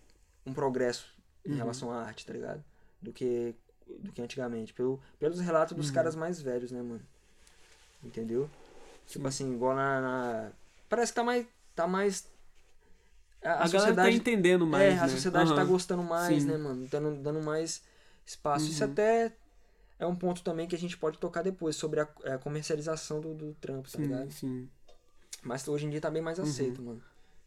[0.45, 1.13] um progresso
[1.45, 2.63] em relação à arte, tá ligado?
[3.01, 3.53] Do que,
[3.99, 4.73] do que antigamente.
[4.73, 7.01] Pelo, pelos relatos dos caras mais velhos, né, mano?
[8.03, 8.49] Entendeu?
[9.07, 10.51] Tipo assim, igual na, na-
[10.89, 11.47] Parece que tá mais.
[11.75, 12.27] Tá mais.
[13.43, 15.01] A, galera tá entendendo mais, é, né?
[15.01, 15.67] a sociedade tá Aham.
[15.67, 16.51] gostando mais, Sim.
[16.51, 16.87] né, mano?
[16.87, 17.81] Dando, dando mais
[18.25, 18.69] espaço.
[18.69, 18.91] Isso Uhum.
[18.91, 19.33] até
[19.97, 23.33] é um ponto também que a gente pode tocar depois, sobre a, a comercialização do,
[23.33, 24.31] do trampo, tá Sim, ligado?
[24.31, 24.69] sim.
[25.43, 27.01] Mas hoje em dia tá bem mais aceito, mano.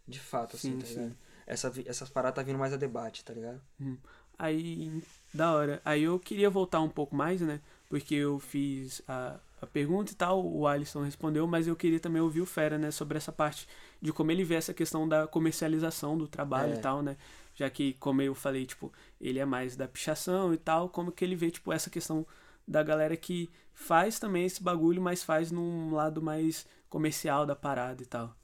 [0.06, 1.16] De fato, assim, Sim, tá sim.
[1.46, 3.60] Essa, essas paradas tá vindo mais a debate, tá ligado?
[4.38, 5.80] Aí, da hora.
[5.84, 7.60] Aí eu queria voltar um pouco mais, né?
[7.88, 12.20] Porque eu fiz a, a pergunta e tal, o Alisson respondeu, mas eu queria também
[12.20, 12.90] ouvir o Fera, né?
[12.90, 13.68] Sobre essa parte
[14.00, 16.76] de como ele vê essa questão da comercialização do trabalho É.
[16.76, 17.16] e tal, né?
[17.54, 21.24] Já que, como eu falei, tipo, ele é mais da pichação e tal, como que
[21.24, 22.26] ele vê, tipo, essa questão
[22.66, 28.02] da galera que faz também esse bagulho, mas faz num lado mais comercial da parada
[28.02, 28.34] e tal.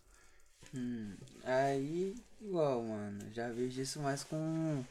[0.74, 4.84] Hum, aí, igual, mano, já vejo isso mais com.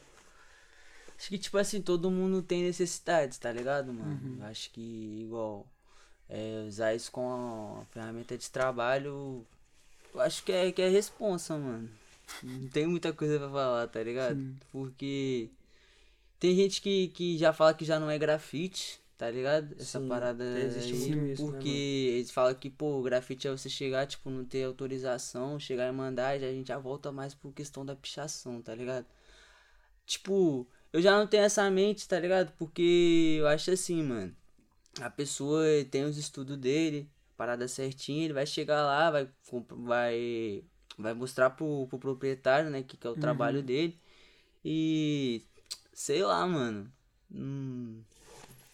[1.18, 4.16] Acho que, tipo assim, todo mundo tem necessidades, tá ligado, mano?
[4.44, 4.80] Acho que,
[5.24, 5.66] igual,
[6.28, 9.44] é, usar isso com a ferramenta de trabalho,
[10.14, 11.90] eu acho que é, que é responsa, mano.
[12.42, 14.36] Não tem muita coisa pra falar, tá ligado?
[14.72, 15.50] Porque
[16.38, 19.76] tem gente que, que já fala que já não é grafite, tá ligado?
[19.78, 21.82] Essa Sim, parada existe aí, muito isso, né, porque mano?
[22.16, 26.38] eles falam que, pô, grafite é você chegar, tipo, não ter autorização, chegar e mandar,
[26.38, 29.04] já, a gente já volta mais por questão da pichação, tá ligado?
[30.06, 32.52] Tipo, eu já não tenho essa mente, tá ligado?
[32.58, 34.34] Porque eu acho assim, mano.
[35.00, 39.28] A pessoa tem os estudos dele, parada certinha, ele vai chegar lá, vai,
[39.70, 40.64] vai,
[40.98, 43.98] vai mostrar pro, pro proprietário, né, que, que é o trabalho dele.
[44.64, 45.42] E
[45.92, 46.90] sei lá, mano.
[47.32, 48.02] Hum,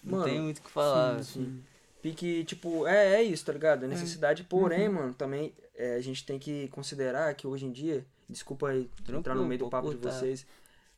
[0.06, 1.22] não Mano, tem muito o que falar.
[1.22, 1.62] Sim.
[2.00, 3.84] Pique, tipo, é, é isso, tá ligado?
[3.84, 4.48] É necessidade, Uhum.
[4.48, 8.88] porém, mano, também é, a gente tem que considerar que hoje em dia, desculpa aí
[9.00, 10.12] entrar no Tranquilo, meio do papo de cortar.
[10.18, 10.46] vocês,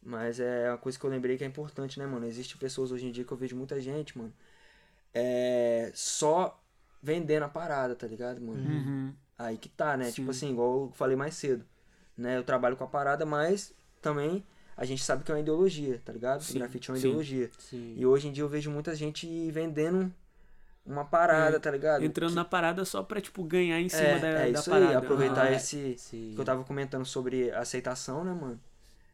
[0.03, 2.27] mas é uma coisa que eu lembrei que é importante, né, mano?
[2.27, 4.33] Existem pessoas hoje em dia que eu vejo muita gente, mano,
[5.15, 6.61] é, só
[7.03, 8.61] vendendo a parada, tá ligado, mano?
[8.61, 9.15] Uhum.
[9.39, 10.07] Aí que tá, né?
[10.07, 10.13] Sim.
[10.13, 11.65] Tipo assim, igual eu falei mais cedo,
[12.17, 12.37] né?
[12.37, 14.45] Eu trabalho com a parada, mas também
[14.79, 16.43] a gente sabe que é uma ideologia, tá ligado?
[16.43, 17.09] Sim, O grafite é uma sim.
[17.09, 17.51] ideologia.
[17.59, 17.95] Sim.
[17.97, 20.11] E hoje em dia eu vejo muita gente vendendo
[20.87, 22.03] uma parada, É, tá ligado?
[22.05, 24.71] Entrando Que- na parada só pra, tipo, ganhar em cima é, da, é da isso
[24.71, 24.91] parada.
[24.91, 25.57] aí, aproveitar Aham.
[25.57, 26.33] esse Sim.
[26.35, 28.59] que eu tava comentando sobre aceitação, né, mano?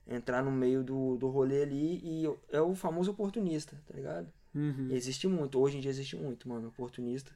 [0.06, 4.28] Entrar no meio do, do rolê ali e é o famoso oportunista, tá ligado?
[4.54, 4.88] Uhum.
[4.90, 7.32] Existe muito, hoje em dia existe muito, mano, oportunista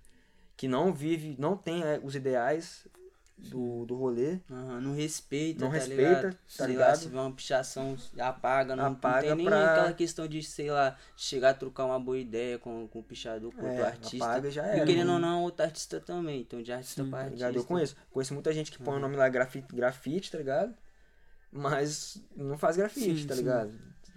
[0.56, 2.86] que não vive, não tem é, os ideais
[3.38, 6.32] do, do rolê, Aham, não respeita, Não tá respeita, ligado?
[6.32, 6.96] tá sei lá, ligado?
[6.98, 10.70] se vê uma pichação, apaga, não, Apaga não tem nem pra- aquela questão de, sei
[10.70, 14.24] lá, chegar a trocar uma boa ideia com, com o pichador, com É, outro artista.
[14.26, 15.20] apaga e já e era, querendo ou mano.
[15.20, 17.46] não, outro artista também, então de artista Sim, pra tá artista.
[17.46, 17.56] ligado?
[17.56, 20.74] Eu conheço, conheço muita gente que põe o nome lá grafite, grafite, tá ligado?
[21.52, 23.42] Mas não faz grafite, Sim, tá sim.
[23.42, 23.70] ligado?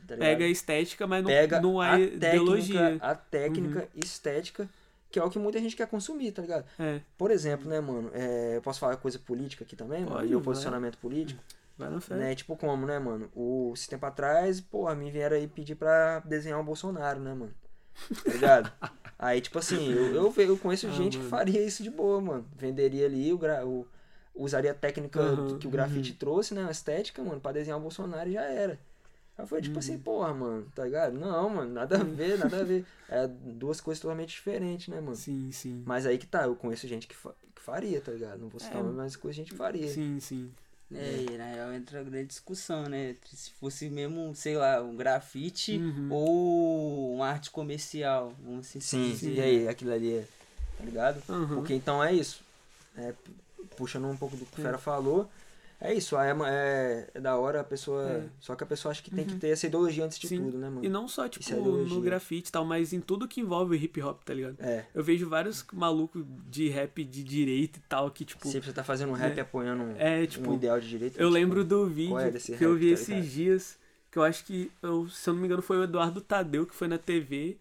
[0.07, 0.19] Tá ligado?
[0.19, 2.79] Pega a estética, mas não, pega não a é ideologia.
[2.79, 2.97] Uhum.
[2.99, 4.69] técnica, a técnica estética,
[5.11, 6.65] que é o que muita gente quer consumir, tá ligado?
[6.79, 10.15] É, Por exemplo, né, mano, é, eu posso falar coisa política aqui também, mano?
[10.17, 10.45] Pode, Meu vai.
[10.45, 11.43] posicionamento político,
[11.77, 12.15] vai na fé.
[12.15, 12.33] né?
[12.35, 13.29] Tipo como, né, mano?
[13.35, 17.53] O, esse tempo atrás, porra, me vieram aí pedir pra desenhar o Bolsonaro, né, mano?
[18.23, 18.71] Tá ligado?
[19.19, 21.23] aí, tipo assim, eu, eu, eu conheço Ah, gente mano.
[21.25, 22.47] que faria isso de boa, mano.
[22.55, 23.85] Venderia ali o, gra, o
[24.33, 27.81] usaria a técnica Aham, que o grafite trouxe, né, a estética, mano, pra desenhar o
[27.81, 28.79] Bolsonaro e já era.
[29.41, 29.79] Aí foi tipo Uhum.
[29.79, 31.13] assim, porra, mano, tá ligado?
[31.17, 32.85] Não, mano, nada a ver, nada a ver.
[33.09, 35.15] É duas coisas totalmente diferentes, né, mano?
[35.15, 35.81] Sim, sim.
[35.85, 38.39] Mas aí que tá, eu conheço gente que, fa- que faria, tá ligado?
[38.39, 38.83] Não vou citar É.
[38.83, 39.87] nome, mas coisa a gente faria.
[39.87, 40.51] Sim, sim.
[40.93, 43.15] É, e na real entra a grande discussão, né?
[43.33, 46.07] Se fosse mesmo, sei lá, um grafite Uhum.
[46.09, 49.33] ou uma arte comercial, vamos assim Sim, dizer.
[49.35, 50.27] e aí, aquilo ali é,
[50.77, 51.23] tá ligado?
[51.29, 51.47] Uhum.
[51.55, 52.43] Porque então é isso.
[52.97, 55.29] É, pu- puxando um pouco do que o Fera falou,
[55.81, 58.03] é isso, é, é, é da hora a pessoa.
[58.03, 58.23] É.
[58.39, 60.37] Só que a pessoa acha que tem que ter essa ideologia antes de Sim.
[60.37, 60.85] tudo, né, mano?
[60.85, 63.99] E não só, tipo, é no grafite e tal, mas em tudo que envolve hip
[63.99, 64.57] hop, tá ligado?
[64.59, 64.85] É.
[64.93, 68.83] Eu vejo vários malucos de rap de direita e tal, que, tipo, Se você tá
[68.83, 69.41] fazendo um rap é.
[69.41, 71.13] apoiando um, é, um tipo, ideal de direito.
[71.17, 73.79] Eu tipo, lembro do vídeo é desse que eu rap, vi tá esses dias,
[74.11, 76.75] que eu acho que, eu, se eu não me engano, foi o Eduardo Tadeu que
[76.75, 77.57] foi na TV.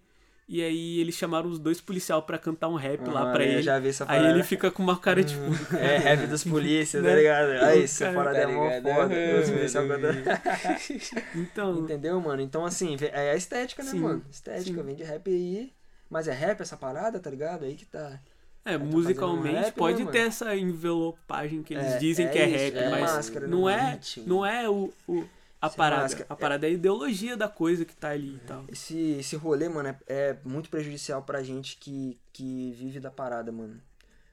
[0.53, 3.63] E aí eles chamaram os dois policial pra cantar um rap lá pra eu ele.
[3.63, 5.41] já vi essa aí ele fica com uma cara, tipo.
[5.79, 7.15] É, rap dos polícias, tá Né?
[7.15, 7.51] ligado?
[7.67, 8.83] Aí, essa Cara, parada tá é ligado?
[8.83, 9.15] foda.
[9.15, 10.23] Aham, Os policial eu cantando.
[11.37, 11.79] Então.
[11.79, 12.43] Entendeu, mano?
[12.43, 14.25] Então, assim, é a estética, né, Sim, mano?
[14.29, 14.83] Estética, sim.
[14.83, 15.73] vem de rap aí.
[16.11, 17.65] Mas é rap essa parada, tá ligado?
[17.65, 18.19] Aí que tá.
[18.65, 22.39] É, tá musicalmente rap, pode né, ter essa envelopagem que eles É, dizem é que
[22.39, 24.25] é isso, rap, é mas máscara, né, não é, Ritmo.
[24.27, 25.25] não é o, o-
[25.61, 26.03] a Sem parada.
[26.03, 26.27] máscara.
[26.29, 28.65] A parada é a ideologia da coisa que tá ali e tal.
[28.69, 33.53] Esse, esse rolê, mano, é, é muito prejudicial pra gente que, que vive da parada,
[33.53, 33.81] mano.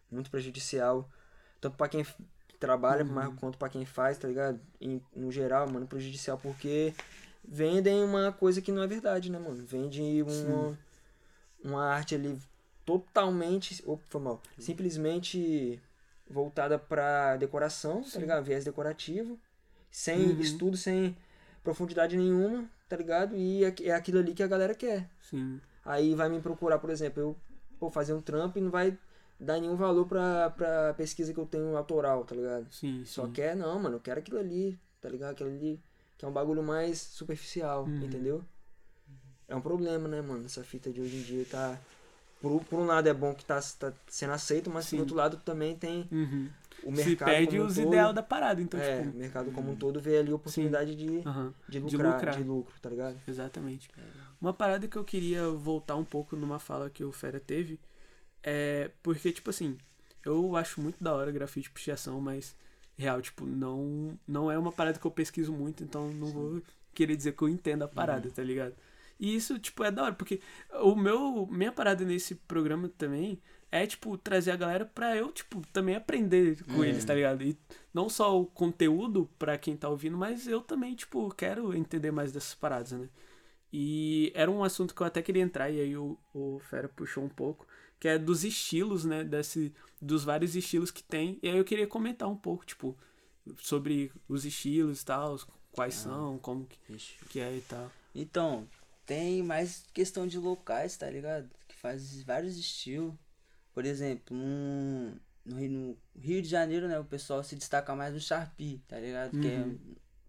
[0.10, 1.10] Muito prejudicial.
[1.60, 2.06] Tanto pra quem
[2.60, 3.12] trabalha, Uhum.
[3.12, 4.60] mas quanto pra quem faz, tá ligado?
[4.80, 6.94] Em, no geral, mano, prejudicial porque
[7.48, 9.64] vendem uma coisa que não é verdade, né, mano?
[9.66, 10.78] Vende uma,
[11.64, 12.40] uma arte ali
[12.86, 13.84] totalmente.
[13.86, 14.42] Opa, foi mal.
[14.58, 15.82] Simplesmente
[16.30, 18.44] voltada pra decoração, tá ligado?
[18.44, 19.40] Viés decorativo.
[19.98, 20.40] Sem Uhum.
[20.40, 21.18] estudo, sem
[21.64, 23.36] profundidade nenhuma, tá ligado?
[23.36, 25.10] E é é aquilo ali que a galera quer.
[25.20, 25.60] Sim.
[25.84, 27.36] Aí vai me procurar, por exemplo, eu
[27.80, 28.96] vou fazer um trampo e não vai
[29.40, 32.68] dar nenhum valor pra, pra pesquisa que eu tenho autoral, tá ligado?
[32.72, 33.32] Sim, Só sim.
[33.34, 35.32] quer, não, mano, eu quero aquilo ali, tá ligado?
[35.32, 35.82] Aquilo ali
[36.16, 38.06] que é um bagulho mais superficial, Uhum.
[38.06, 38.46] entendeu?
[39.48, 40.46] É um problema, né, mano?
[40.46, 41.76] Essa fita de hoje em dia tá.
[42.40, 44.98] Por, por um lado é bom que tá, tá sendo aceito, mas Sim.
[44.98, 46.50] por outro lado também tem Uhum.
[46.84, 47.30] O Se mercado.
[47.30, 49.16] perde como um os todo, ideal da parada, então, É, tipo.
[49.16, 52.36] o mercado como um todo vê ali a oportunidade de, aham, de, de lucrar, lucrar.
[52.38, 53.18] de lucro, tá ligado?
[53.28, 53.90] Exatamente.
[54.40, 57.80] Uma parada que eu queria voltar um pouco numa fala que o Fera teve
[58.44, 59.78] é porque, tipo assim,
[60.24, 62.56] eu acho muito da hora grafite pichação, mas
[62.98, 66.62] real, tipo, não, não é uma parada que eu pesquiso muito, então não vou
[66.94, 68.74] querer dizer que eu entendo a parada, tá ligado?
[69.20, 70.40] E isso, tipo, é da hora, porque
[70.82, 73.40] o meu, minha parada nesse programa também
[73.72, 77.44] é, tipo, trazer a galera pra eu, tipo, também aprender com eles, tá ligado?
[77.44, 77.58] E
[77.94, 82.32] não só o conteúdo pra quem tá ouvindo, mas eu também, tipo, quero entender mais
[82.32, 83.10] dessas paradas, né?
[83.72, 87.24] E era um assunto que eu até queria entrar, e aí o, o Fera puxou
[87.24, 87.68] um pouco,
[88.00, 89.24] que é dos estilos, né?
[89.24, 91.38] Desse, dos vários estilos que tem.
[91.44, 92.98] E aí eu queria comentar um pouco, tipo,
[93.60, 95.38] sobre os estilos e tal,
[95.72, 97.16] quais são, como que, Ixi.
[97.30, 97.92] que é e tal.
[98.16, 98.68] Então,
[99.06, 101.50] tem mais questão de locais, tá ligado?
[101.68, 103.14] Que faz vários estilos.
[103.78, 106.98] Por exemplo, num- no, Rio- no Rio de Janeiro, né?
[107.00, 109.38] O pessoal se destaca mais no Sharpie, tá ligado?
[109.40, 109.78] Que é Uhum.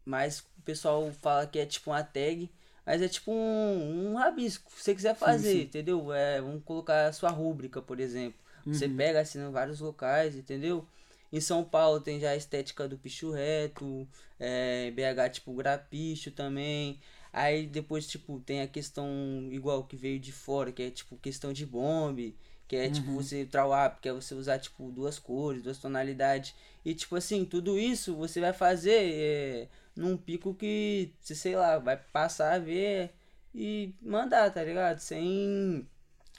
[0.04, 2.50] mais o pessoal fala que é tipo uma tag,
[2.84, 4.70] mas é tipo um, um rabisco.
[4.76, 5.62] Se você quiser fazer, sim.
[5.64, 6.12] entendeu?
[6.12, 8.38] É, vamos colocar a sua rúbrica, por exemplo.
[8.70, 8.96] Você Uhum.
[8.96, 10.87] pega assim em vários locais, entendeu?
[11.32, 14.06] Em São Paulo tem já a estética do picho reto,
[14.38, 17.00] é, BH tipo grapicho também.
[17.32, 19.08] Aí depois, tipo, tem a questão
[19.50, 22.37] igual que veio de fora, que é tipo questão de bombe,
[22.68, 26.54] que é tipo você trawap, que é você usar tipo duas cores, duas tonalidades.
[26.85, 31.78] E tipo assim, tudo isso você vai fazer é, num pico que, você, sei lá,
[31.78, 33.11] vai passar a ver
[33.54, 34.98] e mandar, tá ligado?
[34.98, 35.88] Sem,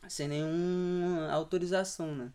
[0.08, 2.32] sem nenhuma autorização, né?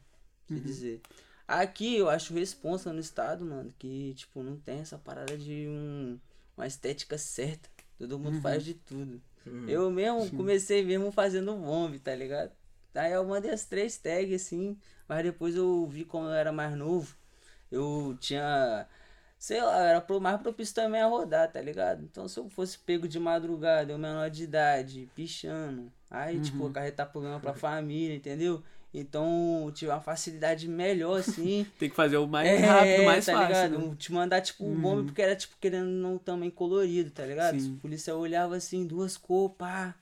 [0.49, 1.01] Se dizer.
[1.47, 6.19] Aqui eu acho responsa no estado, mano, que tipo, não tem essa parada de um,
[6.57, 7.69] uma estética certa.
[7.97, 9.23] Todo mundo faz de tudo.
[9.69, 12.51] Eu mesmo comecei mesmo fazendo bombe, tá ligado?
[12.95, 14.77] Aí eu mandei as três tags assim,
[15.09, 17.15] mas depois eu vi como eu era mais novo.
[17.71, 18.87] Eu tinha.
[19.39, 22.03] Sei lá, era pro- mais propício também a rodar, tá ligado?
[22.05, 27.11] Então se eu fosse pego de madrugada, eu menor de idade, pichando, aí tipo, acarretar
[27.11, 28.63] problema pra família, entendeu?
[28.93, 31.67] Então tive uma facilidade melhor, assim.
[31.79, 33.49] Tem que fazer o mais rápido, mais tá fácil.
[33.49, 33.79] ligado?
[33.79, 33.85] né?
[33.87, 33.95] Uhum.
[33.97, 37.59] Te mandar, tipo, um bombe porque era, tipo, querendo não também colorido, tá ligado?
[37.61, 37.75] Sim.
[37.75, 39.95] O policial olhava assim, duas cores, pá.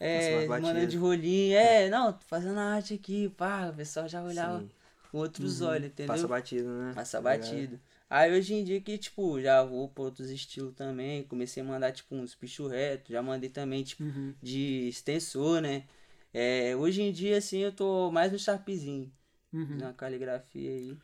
[0.00, 1.54] É, Passa mais mandando de rolinho.
[1.56, 3.68] É, não, tô fazendo arte aqui, pá.
[3.68, 4.70] O pessoal já olhava Sim.
[5.10, 6.14] com outros olhos, entendeu?
[6.14, 6.92] Passa batido, né?
[6.94, 7.78] Passa Tá batido.
[8.08, 11.22] Aí hoje em dia que, tipo, já vou pra outros estilos também.
[11.24, 13.12] Comecei a mandar, tipo, uns picho reto.
[13.12, 14.34] Já mandei também, tipo, Uhum.
[14.42, 15.84] de extensor, né?
[16.32, 19.12] É, hoje em dia, assim, eu tô mais no Sharpzinho.
[19.52, 19.76] Uhum.
[19.78, 20.96] Na caligrafia aí.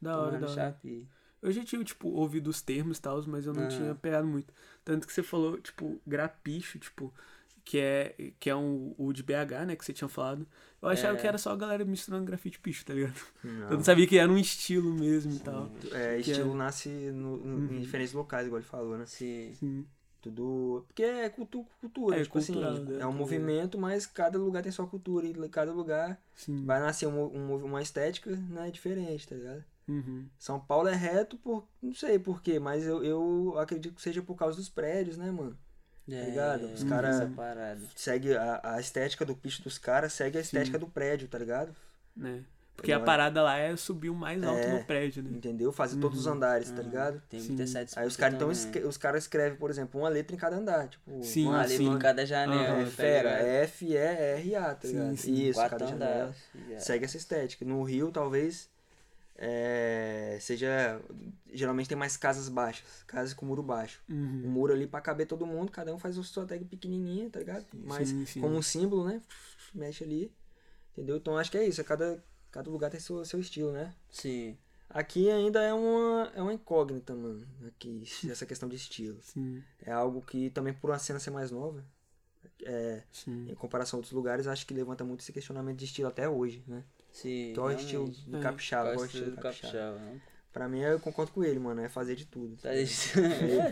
[0.00, 0.54] Da hora, da hora.
[0.54, 1.08] Sharpie.
[1.42, 3.68] Eu já tinha, tipo, ouvido os termos e tal, mas eu não Ah.
[3.68, 4.52] tinha pegado muito.
[4.84, 7.12] Tanto que você falou, tipo, grapicho, tipo,
[7.64, 10.46] que é, que é um, o de BH, né, que você tinha falado.
[10.82, 11.20] Eu achava É.
[11.20, 13.14] que era só a galera misturando grafite picho, tá ligado?
[13.42, 13.70] Não.
[13.70, 15.70] Eu não sabia que era um estilo mesmo e tal.
[15.92, 19.06] É, estilo é- nasce no- no- em diferentes locais, igual ele falou, né?
[19.06, 19.54] Sim.
[20.20, 20.84] Tudo.
[20.86, 22.84] Porque é cultu cultura, É, tipo cultural, assim.
[22.84, 22.98] né?
[23.00, 25.26] É um movimento, mas cada lugar tem sua cultura.
[25.26, 26.64] E cada lugar Sim.
[26.64, 29.64] vai nascer um, um- uma estética né, diferente, tá ligado?
[29.86, 30.26] Uhum.
[30.38, 31.66] São Paulo é reto por.
[31.82, 35.30] Não sei por quê, mas eu, eu acredito que seja por causa dos prédios, né,
[35.30, 35.58] mano?
[36.10, 36.66] É, ligado?
[36.72, 37.80] Os cara- parada.
[37.96, 41.74] Segue a, a estética do picho dos caras, segue a estética do prédio, tá ligado?
[42.16, 42.42] Né?
[42.76, 44.72] Porque a parada lá é subir o mais alto É.
[44.78, 45.30] no prédio, né?
[45.32, 45.70] Entendeu?
[45.72, 47.22] Fazer todos os andares, tá ligado?
[47.30, 47.48] Tem Sim.
[47.50, 50.34] muita essa disputa Aí os caras então escre- os caras escrevem, por exemplo, uma letra
[50.34, 50.88] em cada andar.
[50.88, 51.88] Tipo, Sim, Uma letra sim.
[51.88, 52.80] em cada janela, Aham.
[52.80, 53.30] É, tá fera?
[53.30, 55.16] F, E, R, A, tá Sim, ligado?
[55.16, 55.34] sim.
[55.34, 56.14] Isso, Quatro cada janela.
[56.14, 56.36] andares.
[56.68, 56.80] já.
[56.80, 57.64] Segue essa estética.
[57.64, 58.68] No Rio, talvez,
[59.36, 61.00] é, seja...
[61.52, 64.02] Geralmente tem mais casas baixas, casas com muro baixo.
[64.08, 64.42] Uhum.
[64.46, 67.38] Um muro ali pra caber todo mundo, cada um faz a sua tag pequenininha, tá
[67.38, 67.66] ligado?
[67.72, 68.40] Mas Sim, sim.
[68.40, 69.20] como um símbolo, né?
[69.74, 70.32] Mexe ali,
[70.92, 71.16] entendeu?
[71.16, 73.94] Então acho que é isso, é cada, cada lugar tem seu, seu estilo, né?
[74.10, 74.56] Sim.
[74.88, 79.18] Aqui ainda é uma, é uma incógnita, mano, aqui, essa questão de estilo.
[79.22, 81.84] Sim, É algo que também por uma cena ser mais nova,
[82.64, 83.50] é, sim.
[83.50, 86.62] em comparação a outros lugares, acho que levanta muito esse questionamento de estilo até hoje,
[86.66, 86.84] né?
[87.14, 87.52] Sim.
[87.54, 88.40] Qual é o estilo do É.
[88.40, 88.90] capixaba?
[88.90, 89.72] É é o estilo do capixaba?
[89.72, 89.98] capixaba?
[90.12, 90.20] né?
[90.52, 91.80] Pra mim, eu concordo com ele, mano.
[91.80, 92.56] É fazer de tudo.
[92.60, 92.84] Tá É,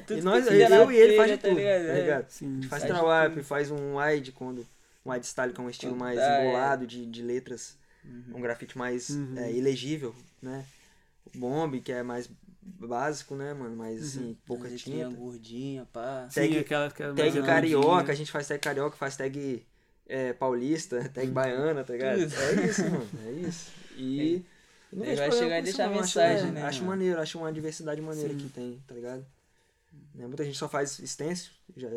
[0.07, 1.87] tudo e nós, na eu e ele faz de tudo, ligado?
[1.87, 2.00] tá É.
[2.00, 2.28] ligado?
[2.31, 2.61] Sim.
[2.62, 3.44] Faz Faz tudo.
[3.44, 4.66] faz um wide quando.
[5.05, 6.40] Um wide style que é um estilo mais é.
[6.46, 7.76] embolado de, de letras.
[8.05, 8.37] Uhum.
[8.37, 9.35] Um grafite mais Uhum.
[9.37, 10.64] é, ilegível, né?
[11.35, 12.28] O bomb, que é mais
[12.61, 13.76] básico, né, mano?
[13.76, 15.09] Mais assim, pouca tinta.
[15.11, 16.26] gordinha, pá.
[16.31, 19.64] Sim, Tag- aquela que é mais Tag carioca, a gente faz tag carioca, faz tag
[20.12, 22.20] é, paulista, tag baiana, tá ligado?
[22.20, 22.35] Tudo.
[22.35, 23.09] É isso, mano.
[23.27, 23.70] É isso.
[23.96, 24.44] E.
[24.92, 25.94] eu não Ele vai chegar e deixar não.
[25.94, 26.90] Acho- mensagem, é, né, Acho mano?
[26.90, 28.37] maneiro, acho uma diversidade maneira Sim.
[28.38, 29.25] que tem, tá ligado?
[30.14, 31.88] Né, Muita gente só faz stencil, já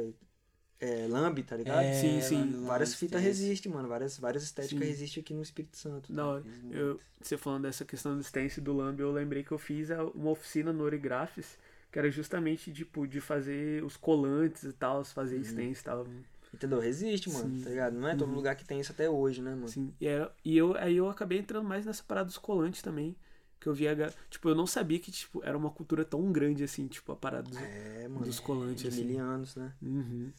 [0.79, 1.83] é, lamb, tá ligado?
[1.83, 2.63] É, Sim, sim.
[2.65, 3.87] Várias fitas tem resistem, mano.
[3.87, 4.89] Várias, várias estéticas Sim.
[4.91, 6.11] resistem aqui no Espírito Santo.
[6.11, 6.43] Da hora.
[6.69, 10.31] Eu, você falando dessa questão do stencil do Lamb, eu lembrei que eu fiz uma
[10.31, 11.57] oficina no Origrafes,
[11.91, 16.07] que era justamente, tipo, de fazer os colantes e tal, fazer stencil e tal.
[16.55, 16.79] Entendeu?
[16.79, 17.61] Resiste, mano, Sim.
[17.63, 17.93] tá ligado?
[17.99, 18.35] Não é todo Uhum.
[18.35, 19.67] lugar que tem isso até hoje, né, mano?
[19.67, 19.93] Sim.
[19.99, 23.15] E, era- e eu, aí eu acabei entrando mais nessa parada dos colantes também.
[23.59, 23.95] Que eu via.
[24.29, 27.49] Tipo, eu não sabia que tipo, era uma cultura tão grande assim, tipo, a parada
[27.49, 28.25] dos, É, mano.
[28.25, 29.05] dos colantes, De assim.
[29.05, 29.71] mil anos, né?
[29.81, 30.31] Uhum.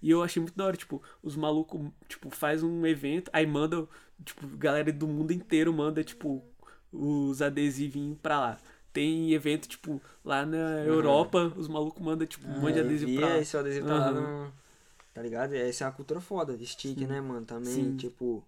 [0.00, 3.86] E eu achei muito da hora, tipo, os malucos, tipo, faz um evento, aí manda,
[4.24, 6.44] tipo, galera do mundo inteiro manda, tipo,
[6.92, 8.58] os adesivinhos pra lá.
[8.92, 13.10] Tem evento, tipo, lá na Europa, os malucos mandam, tipo, um monte de É, adesivo
[13.10, 13.38] e pra lá.
[13.38, 14.52] esse adesivo tá lá no...
[15.18, 15.52] Tá ligado?
[15.54, 16.56] Essa é uma cultura foda.
[16.64, 17.44] Stick, né, mano?
[17.44, 17.96] Também, Sim.
[17.96, 18.44] tipo,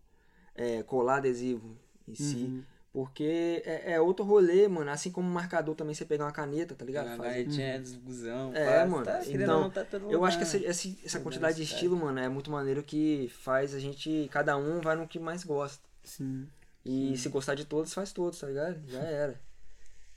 [0.55, 2.37] é, colar adesivo em si.
[2.45, 2.63] Uhum.
[2.93, 4.89] Porque é, é outro rolê, mano.
[4.89, 7.07] Assim como marcador também você pegar uma caneta, tá ligado?
[7.09, 9.05] Uma Faz- canetinha dos busão, É, mano.
[9.05, 10.67] Tá, Então, não, tá todo Eu acho que essa, né?
[10.67, 14.29] essa, essa quantidade de estilo, mano, é muito maneiro que faz a gente.
[14.31, 15.83] Cada um vai no que mais gosta.
[16.05, 16.47] Sim.
[16.85, 18.81] E se gostar de todos, faz todos, tá ligado?
[18.89, 19.41] Já era.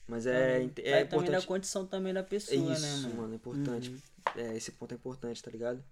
[0.07, 1.47] Mas é, é, também da importante.
[1.47, 3.15] condição também da É pessoa, isso, né, mano?
[3.21, 3.89] mano, é importante.
[3.89, 3.97] Uhum.
[4.35, 5.83] É, esse ponto é importante, tá ligado?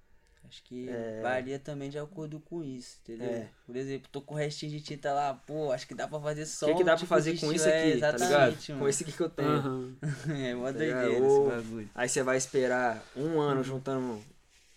[0.52, 1.22] Acho que É.
[1.24, 3.30] varia também de acordo com isso, entendeu?
[3.30, 3.48] É.
[3.66, 6.42] Por exemplo, tô com o restinho de tinta lá, pô, acho que dá pra fazer
[6.42, 8.00] O só que, que dá um pra tipo fazer de com isso estilo, é, aqui,
[8.02, 8.22] tá ligado?
[8.24, 8.90] exatamente, Com mano.
[8.90, 9.48] esse aqui que eu tenho.
[9.50, 9.96] Aham.
[10.46, 11.90] é mó Tá doideira Ou- esse bagulho.
[11.96, 14.22] Aí você vai esperar um ano juntando.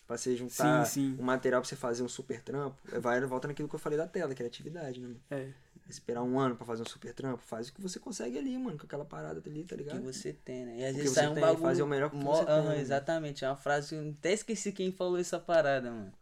[0.06, 1.16] Pra você juntar Sim, sim.
[1.18, 2.76] um material pra você fazer um super trampo.
[3.00, 5.20] Vai volta naquilo que eu falei da tela, criatividade, né, mano?
[5.30, 5.48] É.
[5.88, 8.78] Esperar um ano pra fazer um super trampo, faz o que você consegue ali, mano,
[8.78, 10.02] com aquela parada ali, tá que ligado?
[10.02, 10.78] você tem, né?
[10.78, 11.62] E às O que vezes sai um tem, bagulho.
[11.62, 12.80] fazer o melhor que você tem, né?
[12.80, 13.44] exatamente.
[13.44, 16.12] É uma frase que eu até esqueci quem falou essa parada, mano.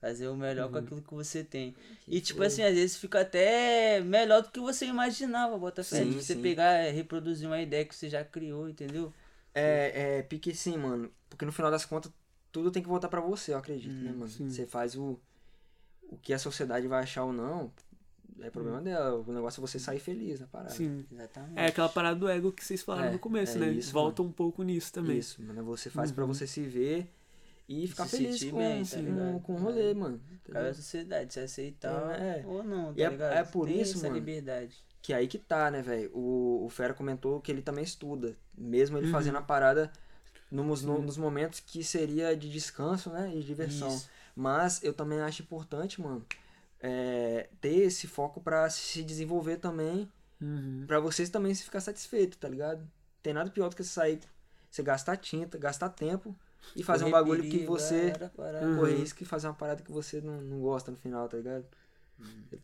[0.00, 0.72] Fazer o melhor Uhum.
[0.72, 1.74] com aquilo que você tem.
[2.08, 6.04] E tipo assim, às vezes fica até melhor do que você imaginava, bota fé.
[6.04, 6.42] De você sim.
[6.42, 9.12] pegar, é, reproduzir uma ideia que você já criou, entendeu?
[9.54, 11.12] É, é pique sim, mano.
[11.28, 12.12] Porque no final das contas,
[12.50, 14.28] tudo tem que voltar pra você, eu acredito, Hum, né, mano?
[14.28, 14.48] sim.
[14.48, 15.20] Você faz o.
[16.10, 17.72] O que a sociedade vai achar ou não,
[18.40, 18.82] é problema Hum.
[18.82, 19.14] dela.
[19.26, 20.70] O negócio é você sair feliz na parada.
[20.70, 21.04] Sim.
[21.10, 21.58] Exatamente.
[21.58, 23.70] É aquela parada do ego que vocês falaram É, no começo, é né?
[23.72, 25.18] isso, Volta um pouco nisso também.
[25.18, 25.62] Isso, mano.
[25.64, 26.32] Você faz pra Uhum.
[26.32, 27.08] você se ver
[27.68, 30.18] e ficar se feliz com, bem, tá com, com o rolê, mano.
[30.18, 30.70] Cabe entendeu?
[30.70, 32.44] à sociedade se aceitar É.
[32.46, 33.32] ou não, tá E é- ligado?
[33.34, 34.14] é por Tem isso, essa mano.
[34.18, 34.76] liberdade.
[35.00, 36.10] Que aí que tá, né, velho?
[36.14, 38.36] O, o Fera comentou que ele também estuda.
[38.56, 39.12] Mesmo ele Uhum.
[39.12, 39.90] fazendo a parada
[40.50, 43.32] nos, no- nos momentos que seria de descanso, né?
[43.34, 43.88] E diversão.
[43.88, 44.08] Isso.
[44.36, 46.24] Mas eu também acho importante, mano,
[46.82, 50.10] é, ter esse foco pra se desenvolver também.
[50.40, 50.84] Uhum.
[50.86, 52.86] Pra vocês também se ficar satisfeito, tá ligado?
[53.22, 54.18] Tem nada pior do que você sair,
[54.70, 56.34] você gastar tinta, gastar tempo
[56.74, 58.10] e fazer um Correr bagulho que perigo, você.
[58.10, 58.60] para, para.
[58.66, 58.76] Uhum.
[58.78, 61.64] Correr risco e fazer uma parada que você não, não gosta no final, tá ligado?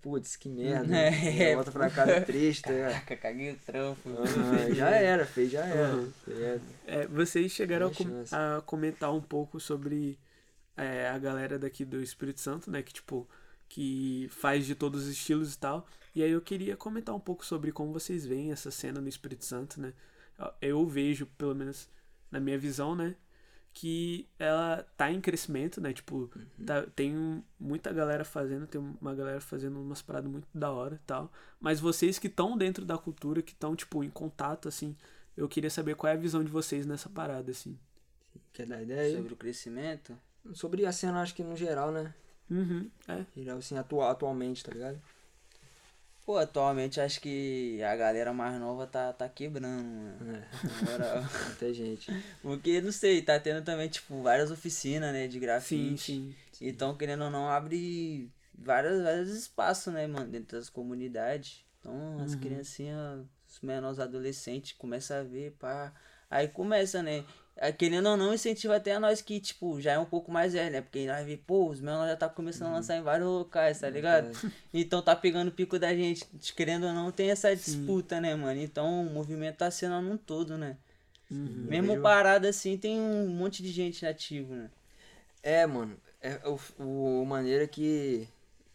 [0.01, 0.95] Putz, que merda.
[0.97, 2.71] É, É, volta pra casa triste, tá?
[2.73, 4.09] Caraca, caguei o trampo.
[4.11, 5.95] Aham, já era, fez, já era.
[5.97, 6.13] Uhum.
[6.29, 10.17] É, É, vocês chegaram a, com- a comentar um pouco sobre
[10.77, 12.83] é, a galera daqui do Espírito Santo, né?
[12.83, 13.29] Que tipo,
[13.69, 15.87] que faz de todos os estilos e tal.
[16.15, 19.45] E aí eu queria comentar um pouco sobre como vocês veem essa cena no Espírito
[19.45, 19.93] Santo, né?
[20.61, 21.89] Eu vejo, pelo menos
[22.31, 23.15] na minha visão, né?
[23.73, 25.93] Que ela tá em crescimento, né?
[25.93, 26.31] Tipo,
[26.67, 31.07] tá- tem muita galera fazendo, tem uma galera fazendo umas paradas muito da hora e
[31.07, 31.31] tal.
[31.61, 34.97] Mas vocês que estão dentro da cultura, que estão, tipo, em contato, assim,
[35.37, 37.79] eu queria saber qual é a visão de vocês nessa parada, assim.
[38.53, 39.17] quer dar ideia aí?
[39.17, 40.19] Sobre o crescimento.
[40.55, 42.13] Sobre a cena, acho que no geral, né?
[42.51, 43.25] Uhum, é.
[43.37, 45.01] Geral, assim, atua, atualmente, tá ligado?
[46.25, 50.37] Pô, atualmente acho que a galera mais nova tá, tá quebrando, mano.
[50.37, 51.25] É, Na moral.
[51.47, 52.11] muita gente.
[52.43, 56.13] Porque, não sei, tá tendo também, tipo, várias oficinas, né, de Sim, grafite.
[56.13, 56.35] sim.
[56.61, 61.65] Então, querendo ou não, abre vários, vários espaços, né, mano, dentro das comunidades.
[61.81, 62.41] Então, as Uhum.
[62.41, 65.93] criancinhas, os menores adolescentes, começam a ver, pá.
[66.31, 67.25] Aí começa, né?
[67.61, 70.53] Aí, Querendo ou não, incentiva até a nós que, tipo, já é um pouco mais
[70.53, 70.81] velho, né?
[70.81, 73.91] Porque nós vê, pô, os menores já tá começando a lançar em vários locais, tá
[73.91, 74.31] ligado?
[74.73, 76.25] Então tá pegando o pico da gente.
[76.55, 78.61] Querendo ou não, tem essa disputa, né, mano?
[78.61, 80.77] Então o movimento tá sendo num todo, né?
[81.31, 81.47] Uhum.
[81.69, 84.71] Mesmo vejo- parada assim, tem um monte de gente ativo, né?
[85.43, 86.59] É, mano, é o,
[87.23, 88.29] o maneira que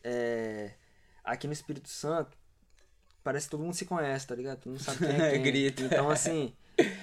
[0.03, 0.71] é,
[1.23, 2.35] aqui no Espírito Santo,
[3.23, 4.59] parece que todo mundo se conhece, tá ligado?
[4.59, 5.41] Todo mundo sabe quem é quem.
[5.41, 5.81] Grita.
[5.83, 6.53] Então, assim,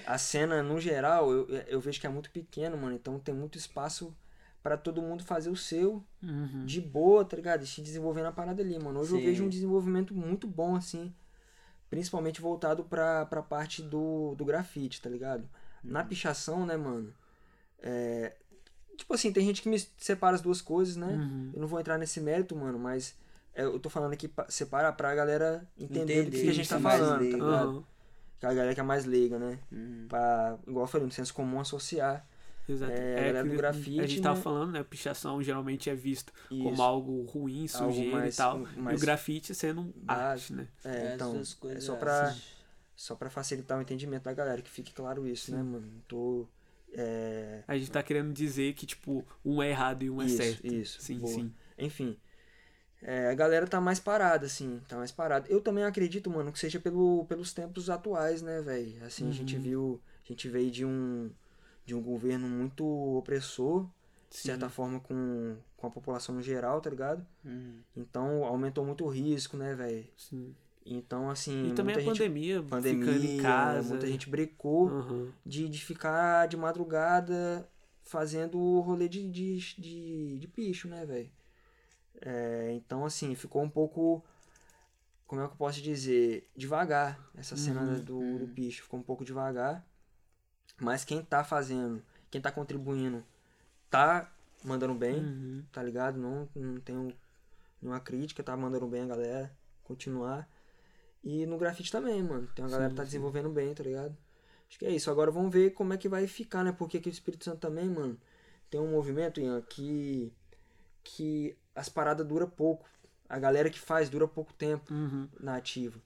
[0.07, 2.95] a cena, no geral, eu, eu vejo que é muito pequeno, mano.
[2.95, 4.15] Então tem muito espaço
[4.63, 6.67] pra todo mundo fazer o seu Uhum.
[6.67, 7.63] de boa, tá ligado?
[7.63, 9.01] E se desenvolver na parada ali, mano.
[9.01, 9.25] Hoje eu Sim.
[9.25, 11.13] vejo um desenvolvimento muito bom, assim.
[11.89, 15.43] Principalmente voltado pra, pra parte do, do grafite, tá ligado?
[15.83, 15.91] Uhum.
[15.93, 17.13] Na pichação, né, mano?
[17.83, 18.37] É.
[18.97, 21.07] Tipo assim, tem gente que me separa as duas coisas, né?
[21.09, 21.51] Uhum.
[21.55, 23.15] Eu não vou entrar nesse mérito, mano, mas
[23.55, 26.53] é, eu tô falando aqui pra separar pra galera entender, do que, que a Entender,
[26.53, 27.87] gente tá falando, tá ligado?
[28.43, 29.59] É a galera que é mais leiga, né?
[29.71, 30.07] Uhum.
[30.09, 32.27] Pra, igual eu falei, no senso comum associar.
[32.69, 32.93] Exato.
[32.93, 34.43] É, a galera do grafite, A gente tava né?
[34.43, 34.83] falando, né?
[34.85, 36.63] Pichação geralmente é visto Isso.
[36.63, 38.63] como algo ruim, Algo sujeira mais- e tal.
[38.77, 40.69] E mais o grafite sendo um arte, né?
[40.85, 42.41] É, É, então, é só pra, assim.
[42.95, 45.87] só pra facilitar o entendimento da galera, que fique claro isso, né, mano?
[45.87, 46.47] Não tô...
[46.93, 47.63] É...
[47.69, 50.67] A gente tá querendo dizer que, tipo, um é errado e um Isso, é certo.
[50.67, 51.33] isso, Sim, boa.
[51.35, 51.53] sim.
[51.79, 52.17] Enfim,
[53.03, 55.47] é, a galera tá mais parada, assim, tá mais parada.
[55.49, 59.03] Eu também acredito, mano, que seja pelo, pelos tempos atuais, né, velho?
[59.05, 59.63] Assim, a gente Uhum.
[59.63, 61.31] viu, a gente veio de um,
[61.87, 62.85] de um governo muito
[63.17, 63.85] opressor,
[64.29, 64.49] de Sim.
[64.49, 67.27] certa forma, com, com a população no geral, tá ligado?
[67.45, 67.81] Uhum.
[67.97, 70.07] Então, aumentou muito o risco, né, velho?
[70.17, 70.55] sim.
[70.85, 73.89] Então, assim, E também a gente, pandemia, pandemia, ficando em casa.
[73.89, 75.29] muita gente brecou Aham.
[75.45, 77.69] de, de ficar de madrugada
[78.03, 81.31] fazendo o rolê de, de, de, de picho, né, velho?
[82.21, 84.23] É, então, assim, ficou um pouco.
[85.27, 86.49] Como é que eu posso dizer?
[86.57, 88.83] Devagar essa cena Uhum, do, do picho.
[88.83, 89.85] Ficou um pouco devagar.
[90.81, 93.25] Mas quem tá fazendo, quem tá contribuindo,
[93.91, 94.31] tá
[94.65, 95.65] mandando bem, Uhum.
[95.71, 96.19] tá ligado?
[96.19, 97.15] Não, não tenho
[97.81, 99.53] nenhuma crítica, tá mandando bem a galera.
[99.85, 100.49] Continuar.
[101.23, 102.47] E no grafite também, mano.
[102.55, 104.17] Tem uma galera que tá desenvolvendo bem, tá ligado?
[104.69, 105.11] Acho que é isso.
[105.11, 106.73] Agora vamos ver como é que vai ficar, né?
[106.73, 108.19] Porque aqui o Espírito Santo também, mano,
[108.71, 110.33] tem um movimento, Ian, que.
[111.05, 112.85] que as paradas duram pouco.
[113.29, 115.29] A galera que faz dura pouco tempo Uhum.
[115.39, 115.99] na ativa.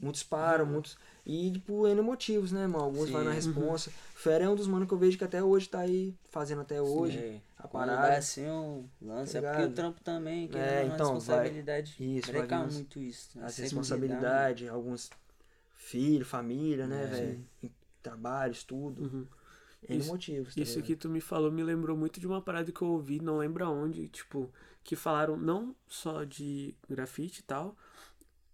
[0.00, 0.98] Muitos param, muitos.
[1.24, 2.84] E, tipo, N motivos, né, mano?
[2.86, 3.12] Alguns Sim.
[3.12, 3.90] vai na responsa.
[4.16, 6.82] Fera é um dos manos que eu vejo que até hoje tá aí fazendo até
[6.82, 7.18] hoje.
[7.18, 8.08] É, a parada.
[8.08, 11.06] dá assim um lance, Tá é porque o trampo também, que É, é uma então,
[11.06, 11.94] vai- responsabilidade.
[12.00, 13.38] isso, vai vir as- muito isso.
[13.38, 13.44] né?
[13.44, 15.08] As Sempre responsabilidades, alguns
[15.76, 17.06] filhos, família, né, É.
[17.06, 17.44] velho?
[18.02, 19.02] Trabalho, estudo.
[19.02, 19.26] Uhum.
[19.88, 20.54] N Isso- motivos.
[20.54, 20.86] Tá Isso ligado?
[20.88, 23.64] que tu me falou me lembrou muito de uma parada que eu ouvi, não lembro
[23.64, 24.50] aonde, tipo,
[24.84, 27.76] que falaram não só de grafite e tal,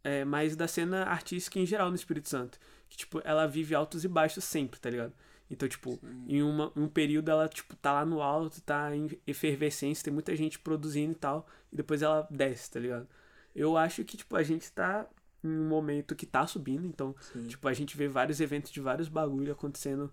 [0.05, 2.59] é, mas da cena artística em geral no Espírito Santo.
[2.89, 5.13] Que, tipo, ela vive altos e baixos sempre, tá ligado?
[5.51, 10.05] Então, tipo, em uma, um período ela, tipo, tá lá no alto, tá em efervescência,
[10.05, 13.09] tem muita gente produzindo e tal, e depois ela desce, tá ligado?
[13.55, 15.07] Eu acho que, tipo, a gente tá
[15.43, 17.47] em um momento que tá subindo, então, Sim.
[17.47, 20.13] tipo, a gente vê vários eventos de vários bagulho acontecendo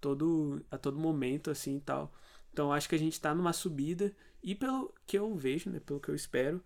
[0.00, 2.12] todo, a todo momento, assim, e tal.
[2.58, 5.78] Então, eu acho que a gente tá numa subida, e pelo que eu vejo, né,
[5.78, 6.60] pelo que eu espero,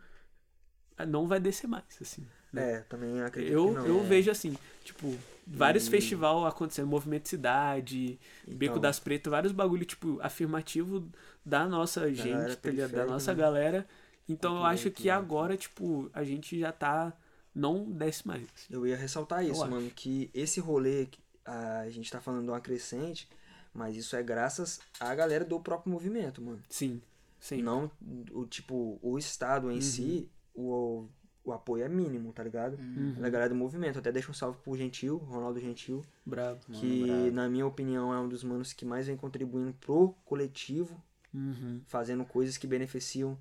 [1.07, 2.27] não vai descer mais, assim.
[2.55, 3.87] É, também acredito Eu, que não.
[3.87, 4.03] eu É.
[4.05, 5.15] vejo assim, tipo,
[5.47, 11.07] vários E- festival acontecendo, Movimento Cidade, Beco Então, das Pretas, vários bagulho, tipo, afirmativo
[11.45, 12.57] da nossa gente, galera
[12.89, 12.97] tá?
[12.97, 13.39] Da nossa né?
[13.39, 13.87] galera.
[14.27, 15.11] Então eu acho que né?
[15.11, 17.13] agora, tipo, a gente já tá.
[17.55, 18.47] Não desce mais.
[18.71, 19.71] Eu ia ressaltar isso, acho.
[19.71, 23.29] mano, que esse rolê, que a gente tá falando de uma crescente,
[23.75, 26.63] mas isso é graças à galera do próprio movimento, mano.
[26.69, 27.01] Sim.
[27.39, 27.61] Sim.
[27.63, 27.91] Não,
[28.33, 31.07] o tipo, o Estado em si, o,
[31.45, 32.77] o apoio é mínimo, tá ligado?
[32.79, 33.15] Uhum.
[33.19, 33.99] É da galera do movimento.
[33.99, 36.61] Até deixa um salve pro Gentil, Ronaldo Gentil, Bravo.
[36.73, 37.31] que, brabo.
[37.33, 41.03] na minha opinião, é um dos manos que mais vem contribuindo pro coletivo,
[41.35, 41.81] Uhum.
[41.87, 43.37] fazendo coisas que beneficiam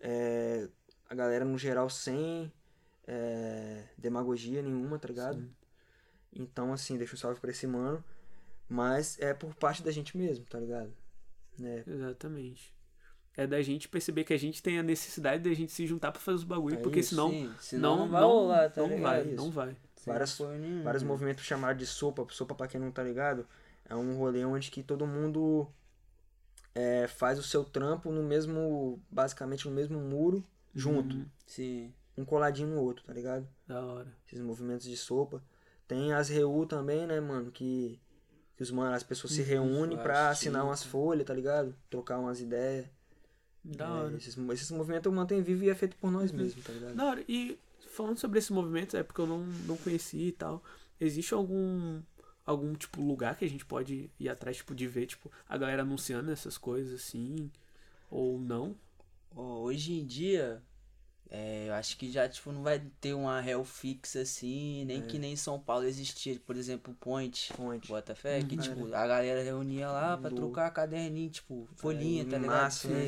[0.00, 0.68] é,
[1.10, 2.50] a galera no geral sem
[3.06, 5.44] é, demagogia nenhuma, tá ligado?
[6.32, 8.02] Então, assim, deixa um salve pra esse mano.
[8.68, 10.92] Mas é por parte da gente mesmo, tá ligado?
[11.58, 11.82] Né?
[11.86, 12.74] Exatamente.
[13.36, 16.20] É da gente perceber que a gente tem a necessidade da gente se juntar pra
[16.20, 17.30] fazer os bagulho, É porque isso, senão.
[17.30, 19.02] Sim, senão Não, não vai não, rolar, tá não ligado?
[19.02, 19.36] vai, Isso.
[19.36, 19.76] não vai.
[20.06, 20.82] Várias- nenhum.
[20.82, 22.26] Vários movimentos chamados de sopa.
[22.30, 23.46] Sopa, pra quem não tá ligado,
[23.86, 25.66] é um rolê onde que todo mundo
[26.74, 30.44] é, faz o seu trampo no mesmo, basicamente no mesmo muro,
[30.74, 31.16] junto.
[31.16, 31.26] Uhum.
[31.46, 31.92] Sim.
[32.16, 33.48] Um coladinho no outro, tá ligado?
[33.66, 34.12] Da hora.
[34.26, 35.42] Esses movimentos de sopa.
[35.88, 37.50] Tem as REU também, né, mano?
[37.50, 37.98] Que
[38.64, 41.74] os mano, as pessoas se reúnem pra assinar umas folhas, tá ligado?
[41.88, 42.86] Trocar umas ideias.
[43.64, 44.16] Da É, hora.
[44.16, 46.94] esses, esses movimentos eu mantenho vivo e é feito por nós mesmos, tá ligado?
[46.94, 47.24] Da hora.
[47.28, 47.58] E
[47.92, 50.62] falando sobre esses movimentos, é porque eu não, não conheci e tal.
[51.00, 52.00] Existe algum
[52.46, 55.80] algum tipo lugar que a gente pode ir atrás tipo de ver tipo a galera
[55.80, 57.50] anunciando essas coisas assim
[58.10, 58.76] ou não?
[59.34, 60.62] Ó, hoje em dia,
[61.30, 65.02] é, eu acho que já tipo, não vai ter uma réu fixa assim, nem É.
[65.06, 67.52] que nem em São Paulo existia, por exemplo, Point.
[67.54, 67.88] Fonte.
[67.88, 68.62] Bota fé, que Uhum.
[68.62, 72.62] tipo, a galera reunia lá pra trocar caderninho, tipo, folhinha, tá ligado?
[72.62, 73.06] massa, né?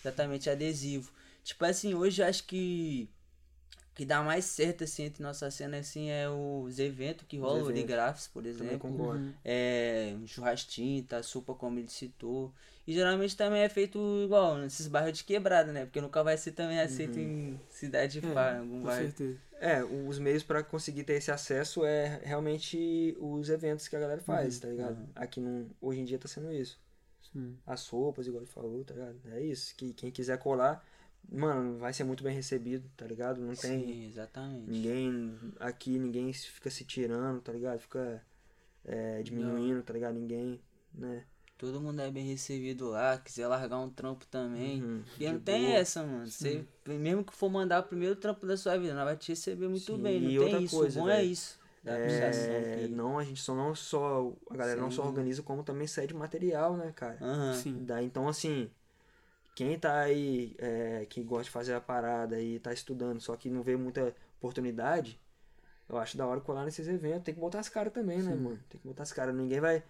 [0.00, 1.12] Exatamente, adesivo.
[1.44, 3.08] Tipo assim, hoje eu acho que
[3.98, 7.74] que dá mais certo, assim, entre nossa cena, assim, é os eventos que rolam, eventos.
[7.74, 8.88] Origrafes, por exemplo.
[8.88, 9.32] Uhum.
[9.44, 12.54] É, um churrasquinho, tá, sopa, como ele citou.
[12.86, 15.84] E geralmente também é feito igual, nesses bairros de quebrada, né?
[15.84, 19.06] Porque nunca vai ser também aceito em cidade É, pá, em algum com bairro.
[19.08, 19.36] certeza.
[19.60, 24.20] É, os meios pra conseguir ter esse acesso é realmente os eventos que a galera
[24.22, 24.96] faz, tá ligado?
[25.16, 26.78] Aqui no, hoje em dia tá sendo isso.
[27.32, 27.58] Sim.
[27.66, 29.18] As sopas, igual ele falou, tá ligado?
[29.32, 29.74] É isso.
[29.76, 30.82] Que quem quiser colar,
[31.30, 33.40] mano, vai ser muito bem recebido, tá ligado?
[33.40, 34.70] Não tem Sim, exatamente.
[34.70, 37.78] ninguém aqui, ninguém fica se tirando, tá ligado?
[37.80, 38.22] Fica
[38.84, 40.14] é, diminuindo, tá ligado?
[40.14, 40.60] Ninguém,
[40.94, 41.24] né?
[41.56, 44.80] Todo mundo é bem recebido lá, quiser largar um trampo também.
[44.80, 45.78] Uhum, E não tem boa.
[45.78, 46.26] essa, mano.
[46.26, 49.68] Você, mesmo que for mandar o primeiro trampo da sua vida, nós vai te receber
[49.68, 50.20] muito Sim, bem.
[50.20, 50.76] Não e tem outra isso.
[50.76, 51.58] coisa, o bom é velho, isso.
[51.84, 54.32] É, que- não, a gente só não só.
[54.50, 55.08] A galera não só Sim.
[55.08, 57.18] organiza, como também cede material, né, cara?
[57.20, 57.54] Aham.
[57.54, 57.84] Sim.
[57.86, 58.70] Daí, então, assim,
[59.58, 63.50] quem tá aí, é, que gosta de fazer a parada e tá estudando, só que
[63.50, 65.18] não vê muita oportunidade,
[65.88, 67.24] eu acho da hora colar nesses eventos.
[67.24, 68.56] Tem que botar as caras também, né, mano?
[68.68, 69.34] Tem que botar as caras.
[69.34, 69.82] Ninguém vai.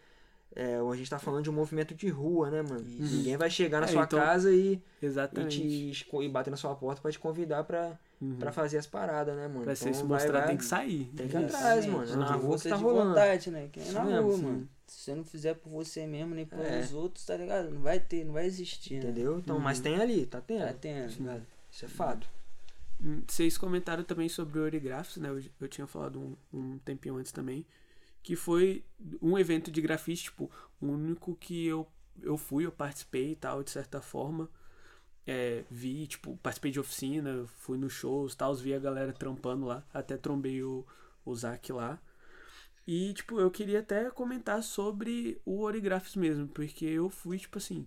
[0.56, 2.80] É, a gente tá falando de um movimento de rua, né, mano?
[2.88, 3.14] Isso.
[3.16, 5.58] Ninguém vai chegar na É, sua então- casa e, e, Exatamente.
[5.92, 7.98] te, e bater na sua porta pra te convidar pra,
[8.38, 9.64] pra fazer as paradas, né, mano?
[9.64, 11.12] Pra você se mostrar, vai- tem que sair.
[11.14, 12.16] Tem que ir atrás, mano.
[12.16, 13.08] Na rua que força tá de rolando.
[13.10, 13.68] vontade, né?
[13.70, 14.42] Que é na rua, sim.
[14.42, 14.68] mano.
[14.88, 16.94] Se você não fizer por você mesmo, nem pelos É.
[16.94, 17.70] outros, tá ligado?
[17.70, 19.10] Não vai ter, não vai existir, né?
[19.10, 19.38] Entendeu?
[19.38, 20.66] Então, mas tem ali, tá tendo.
[20.66, 21.46] Tá tendo.
[21.70, 22.26] Isso é fato.
[23.00, 25.28] Hum, Vocês comentaram também sobre o Origraphs, né?
[25.28, 27.64] Eu, eu tinha falado um, um tempinho antes também.
[28.22, 28.84] Que foi
[29.22, 31.86] um evento de grafite, tipo, o único que eu,
[32.20, 34.50] eu fui, eu participei e tal, de certa forma.
[35.26, 39.66] É, vi, tipo, participei de oficina, fui nos shows e tal, vi a galera trampando
[39.66, 39.86] lá.
[39.92, 40.84] Até trombei o,
[41.24, 42.00] o Zac lá.
[42.90, 47.86] E, tipo, eu queria até comentar sobre o Origraphs mesmo, porque eu fui, tipo assim,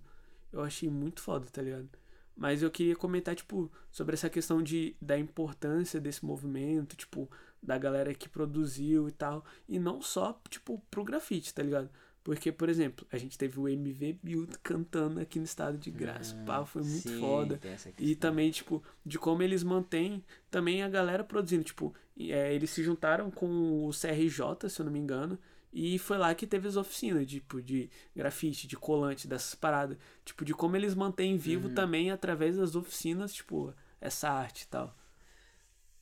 [0.53, 1.89] eu achei muito foda, tá ligado?
[2.37, 7.27] Mas eu queria comentar, tipo, sobre essa questão de, da importância desse movimento, tipo,
[7.63, 9.43] da galera que produziu e tal.
[9.67, 11.89] E não só, tipo, pro grafite, tá ligado?
[12.23, 16.35] Porque, por exemplo, a gente teve o MV Build cantando aqui no estado de graça.
[16.45, 17.59] Pá, foi muito Sim, foda.
[17.97, 21.63] E também, tipo, de como eles mantêm também a galera produzindo.
[21.63, 21.91] Tipo,
[22.29, 25.39] é, eles se juntaram com o CRJ, se eu não me engano.
[25.73, 29.97] E foi lá que teve as oficinas, tipo, de grafite, de colante, dessas paradas.
[30.25, 31.73] Tipo, de como eles mantêm vivo Uhum.
[31.73, 34.93] também através das oficinas, tipo, essa arte e tal.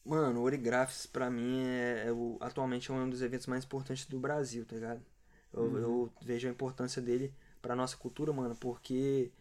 [0.03, 4.05] Mano, o Origraphs pra mim é, é o, atualmente é um dos eventos mais importantes
[4.05, 5.01] do Brasil, tá ligado?
[5.53, 9.31] Eu, eu vejo a importância dele pra nossa cultura, mano, porque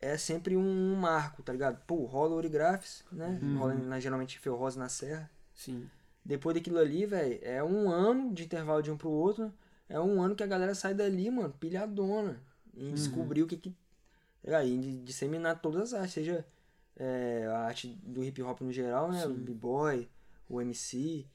[0.00, 1.80] é sempre um marco, tá ligado?
[1.86, 3.38] Pô, rola o Origraphs, né?
[3.58, 5.30] Rola na, geralmente em Ferrosa na Serra.
[5.54, 5.88] Sim.
[6.24, 9.52] Depois daquilo ali, velho, é um ano de intervalo de um pro outro.
[9.88, 12.40] É um ano que a galera sai dali, mano, pilhadona.
[12.76, 13.74] Em descobrir o que que.
[14.44, 16.46] E de disseminar todas as artes, seja
[16.96, 19.26] é, a arte do hip hop no geral, né?
[19.26, 20.08] O b-boy,
[20.48, 21.26] o MC.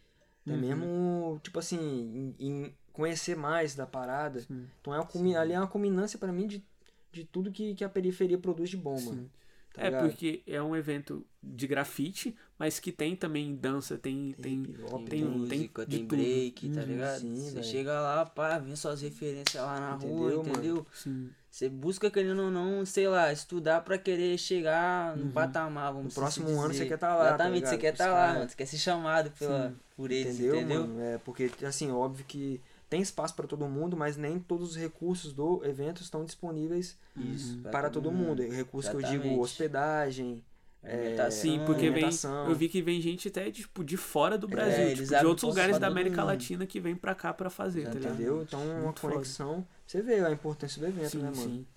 [0.46, 4.46] Até mesmo, tipo assim, em, em conhecer mais da parada.
[4.80, 6.64] Então é uma ali é uma culminância pra mim de,
[7.12, 9.30] de tudo que, que a periferia produz de bom, mano.
[9.74, 10.08] Tá é ligado?
[10.08, 14.34] porque é um evento de grafite, mas que tem também dança, tem.
[14.41, 16.22] Tem tem, Tem, tem- música, de tem, tudo.
[16.22, 17.20] break, tá Uhum, ligado?
[17.20, 17.64] sim, você velho.
[17.66, 20.51] chega lá, pá, vê suas referências lá na rua, Entendeu, mano?
[20.53, 20.88] entendeu?
[20.93, 21.30] sim.
[21.51, 26.07] Você busca, querendo ou não, sei lá, estudar pra querer chegar no patamar, vamos No
[26.07, 26.59] assim próximo dizer.
[26.66, 27.82] ano você quer tá lá, tá Exatamente, você ligado?
[27.82, 28.49] quer estar lá, cara- mano.
[28.49, 30.88] Você quer ser chamado pela, por eles, Entendeu, entendeu?
[30.88, 31.01] mano?
[31.01, 32.59] É, porque, assim, óbvio que
[32.89, 37.59] tem espaço para todo mundo, mas nem todos os recursos do evento estão disponíveis Isso.
[37.72, 38.41] para todo mundo.
[38.41, 40.43] Recursos que eu digo hospedagem,
[40.84, 42.10] é, Sim, porque vem,
[42.48, 45.48] eu vi que vem gente até tipo, de fora do Brasil, É, tipo, de outros
[45.50, 46.24] lugares da América.
[46.24, 47.98] Latina que vem pra cá pra fazer, tá?
[47.98, 48.44] Entendeu?
[48.44, 49.14] Então, uma Muito foda.
[49.14, 49.66] conexão.
[49.88, 51.36] Você vê a importância do evento, Sim, né, mano?
[51.42, 51.68] sim.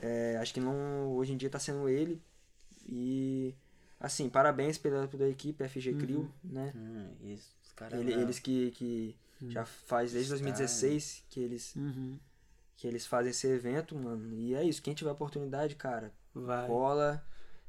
[0.00, 2.20] É, acho que não, hoje em dia tá sendo ele.
[2.86, 3.54] E,
[3.98, 6.72] assim, parabéns pela, pela equipe FG Crew, né?
[6.76, 8.22] Hum, isso, os caras Ele- lá.
[8.22, 9.16] eles que, que
[9.48, 12.18] já faz desde Os 2016 que eles, Uhum.
[12.76, 14.32] que eles fazem esse evento, mano.
[14.34, 16.66] E é isso, quem tiver oportunidade, cara, Vai.
[16.66, 17.24] cola.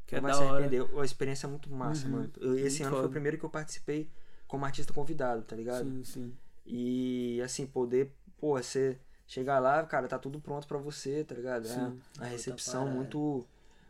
[0.06, 0.60] Que é vai se hora.
[0.66, 1.00] arrepender.
[1.00, 2.12] A experiência é muito massa, Uhum.
[2.12, 2.32] mano.
[2.40, 3.08] Eu- esse Muito ano foi foda.
[3.08, 4.10] o primeiro que eu participei
[4.48, 5.84] como artista convidado, tá ligado?
[5.86, 6.34] Sim, sim.
[6.66, 8.98] E assim, poder, pô, você
[9.28, 11.66] chegar lá, cara, tá tudo pronto pra você, tá ligado?
[11.66, 12.00] É, Sim.
[12.20, 13.46] a recepção muito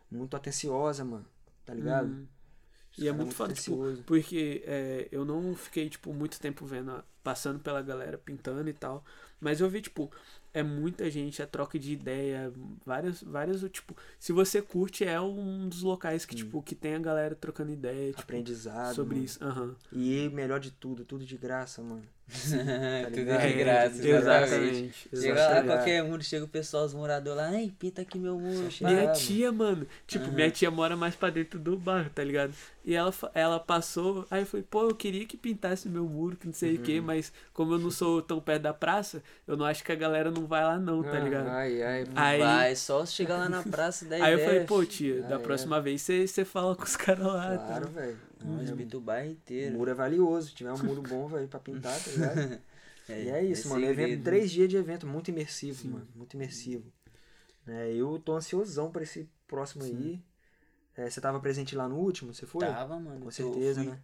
[0.09, 1.25] muito atenciosa, mano.
[1.65, 2.07] Tá ligado?
[2.07, 2.27] Uhum.
[2.97, 7.03] E é cara muito foda, tipo, porque é, eu não fiquei, tipo, muito tempo vendo,
[7.21, 9.03] passando pela galera pintando e tal.
[9.41, 10.09] Mas eu vi, tipo,
[10.55, 12.51] é muita gente, é troca de ideia,
[12.85, 16.99] várias, várias, tipo, se você curte, é um dos locais que, tipo, que tem a
[16.99, 18.95] galera trocando ideia, tipo, Aprendizado.
[18.95, 19.25] sobre mano.
[19.25, 19.43] isso.
[19.43, 19.75] Aham.
[19.91, 22.03] E melhor de tudo, tudo de graça, mano.
[23.05, 23.41] Tudo ligado?
[23.47, 24.17] de graça, É, exatamente.
[24.17, 25.09] exatamente.
[25.15, 28.71] Chega lá, qualquer muro, chega o pessoal, os moradores lá, ei, pinta aqui meu muro.
[28.71, 32.23] Só pá." Minha tia, mano, tipo, minha tia mora mais pra dentro do bairro, tá
[32.23, 32.53] ligado?
[32.83, 36.45] E ela, ela passou, aí eu falei, pô, eu queria que pintasse meu muro, que
[36.47, 36.83] não sei o Uhum.
[36.83, 39.95] quê, mas como eu não sou tão perto da praça, eu não acho que a
[39.95, 41.47] galera não vai lá não, tá ligado?
[41.47, 42.05] Ai, ai.
[42.15, 45.35] Aí- Vai, só chegar lá na praça da Aí eu falei, pô, tia, Ah, da
[45.35, 45.39] é.
[45.39, 47.91] próxima vez você você fala com os caras lá, Claro, tá?
[48.01, 48.17] velho.
[48.45, 49.75] Não, respeita o bairro O inteiro.
[49.75, 50.49] muro é valioso.
[50.49, 52.61] Se tiver um muro bom, velho, pra pintar, tá ligado?
[53.09, 53.81] e é isso, mano.
[53.85, 54.01] segredo.
[54.09, 56.07] Evento, três dias de evento, muito imersivo, mano.
[56.15, 56.91] Muito imersivo.
[57.67, 60.21] É, eu tô ansiosão pra esse próximo aí.
[60.95, 62.33] É, você tava presente lá no último?
[62.33, 62.65] Você foi?
[62.65, 63.21] Tava, mano.
[63.21, 63.99] Com certeza, fui- né?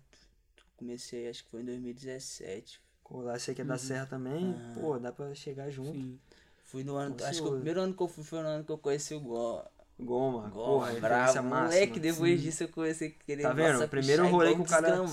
[0.78, 2.82] Comecei, acho que foi em 2017.
[3.10, 4.74] Lá você que é da Serra também, Ah.
[4.80, 5.92] pô, dá pra chegar junto.
[5.98, 6.18] Sim.
[6.64, 7.14] Fui no ano.
[7.16, 7.56] Tô Acho que o ansioso.
[7.58, 9.66] primeiro ano que eu fui foi no ano que eu conheci o Gó.
[10.04, 11.48] Goma, porra, referência bravo.
[11.66, 13.44] Moleque, depois disso eu comecei a querer.
[13.44, 13.74] Tá vendo?
[13.74, 14.98] nossa, primeiro rolê que o cara.
[15.06, 15.12] Sim,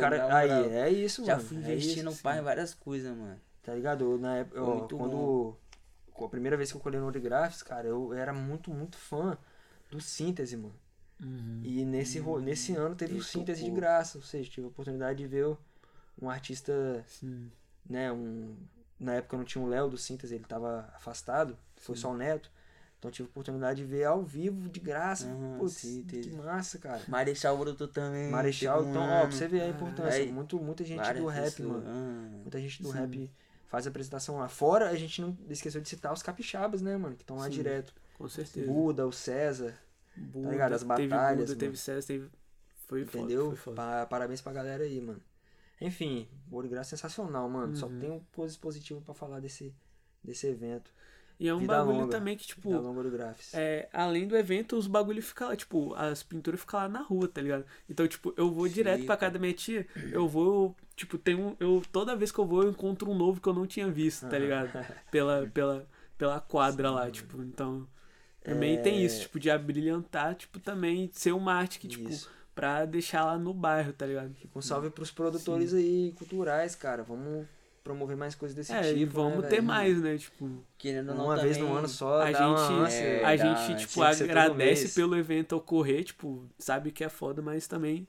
[0.00, 0.70] cara aí, moral.
[0.70, 1.48] é isso, Já mano.
[1.48, 3.40] fui é investindo isso, pai em várias coisas, mano.
[3.62, 4.18] Tá ligado?
[4.18, 5.56] Na época, ó, muito quando.
[6.24, 9.36] A primeira vez que eu colhei no Origraphs, cara, eu era muito, muito fã
[9.90, 10.74] do síntese, mano.
[11.22, 11.60] Uhum.
[11.62, 13.80] E nesse, ro- nesse ano teve o Ele síntese de tocou.
[13.80, 15.56] graça, ou seja, tive a oportunidade de ver
[16.20, 17.50] um artista, Sim.
[17.88, 18.56] né, um...
[18.98, 22.50] Na época não tinha o Léo do síntese, ele tava afastado, foi só o Neto.
[23.04, 25.26] Então tive a oportunidade de ver ao vivo, de graça.
[25.26, 26.36] Aham, Putz, sim, que teve.
[26.36, 27.02] massa, cara.
[27.06, 28.30] Marechal Bruto também.
[28.30, 30.22] Marechal, teve um então, ó, pra você ver a importância.
[30.22, 31.84] Aí, muito, muita gente do rap, pessoas, mano.
[31.86, 32.38] ah.
[32.40, 33.30] Muita gente do rap
[33.66, 34.48] faz apresentação lá.
[34.48, 37.14] Fora, a gente não esqueceu de citar os capixabas, né, mano?
[37.14, 37.50] Que estão lá Sim.
[37.50, 37.92] direto.
[38.16, 38.66] Com certeza.
[38.72, 39.74] Buda, o César,
[40.16, 40.72] Buda, ligado?
[40.72, 41.60] As teve batalhas, Buda, mano.
[41.60, 42.30] teve César, teve...
[42.88, 43.46] Foi foda, entendeu?
[43.48, 43.76] foi foda.
[43.76, 45.20] Pa- parabéns pra galera aí, mano.
[45.78, 47.76] Enfim, o Origraça é sensacional, mano.
[47.76, 47.98] Só Uhum.
[47.98, 49.74] tem um coisa positivo pra falar desse,
[50.22, 50.90] desse evento.
[51.38, 52.10] E é um Vida bagulho longa.
[52.16, 53.52] também que, tipo, longa Origraphs.
[53.54, 57.26] é, além do evento, os bagulho ficam lá, tipo, as pinturas ficam lá na rua,
[57.26, 57.64] tá ligado?
[57.90, 61.56] Então, tipo, eu vou direto pra casa da minha tia, eu vou, tipo, tem um.
[61.58, 64.28] Eu, toda vez que eu vou, eu encontro um novo que eu não tinha visto,
[64.28, 64.70] tá ligado?
[65.10, 67.86] Pela, pela, pela quadra lá, tipo, então.
[68.42, 72.30] Também tem isso, tipo, de abrilhantar, tipo, também ser uma arte que, tipo, Isso.
[72.54, 74.36] pra deixar lá no bairro, tá ligado?
[74.54, 77.02] Um salve pros produtores aí culturais, cara.
[77.02, 77.46] Vamos
[77.84, 78.96] promover mais coisas desse É, tipo.
[78.98, 79.62] e vamos né, ter velho?
[79.64, 80.16] mais, né?
[80.16, 82.22] Tipo, Querendo ou não, Uma vez também, no ano só.
[82.22, 87.04] a gente, é, a dá- gente, tinha tipo, agradece pelo evento ocorrer, tipo, sabe que
[87.04, 88.08] é foda, mas também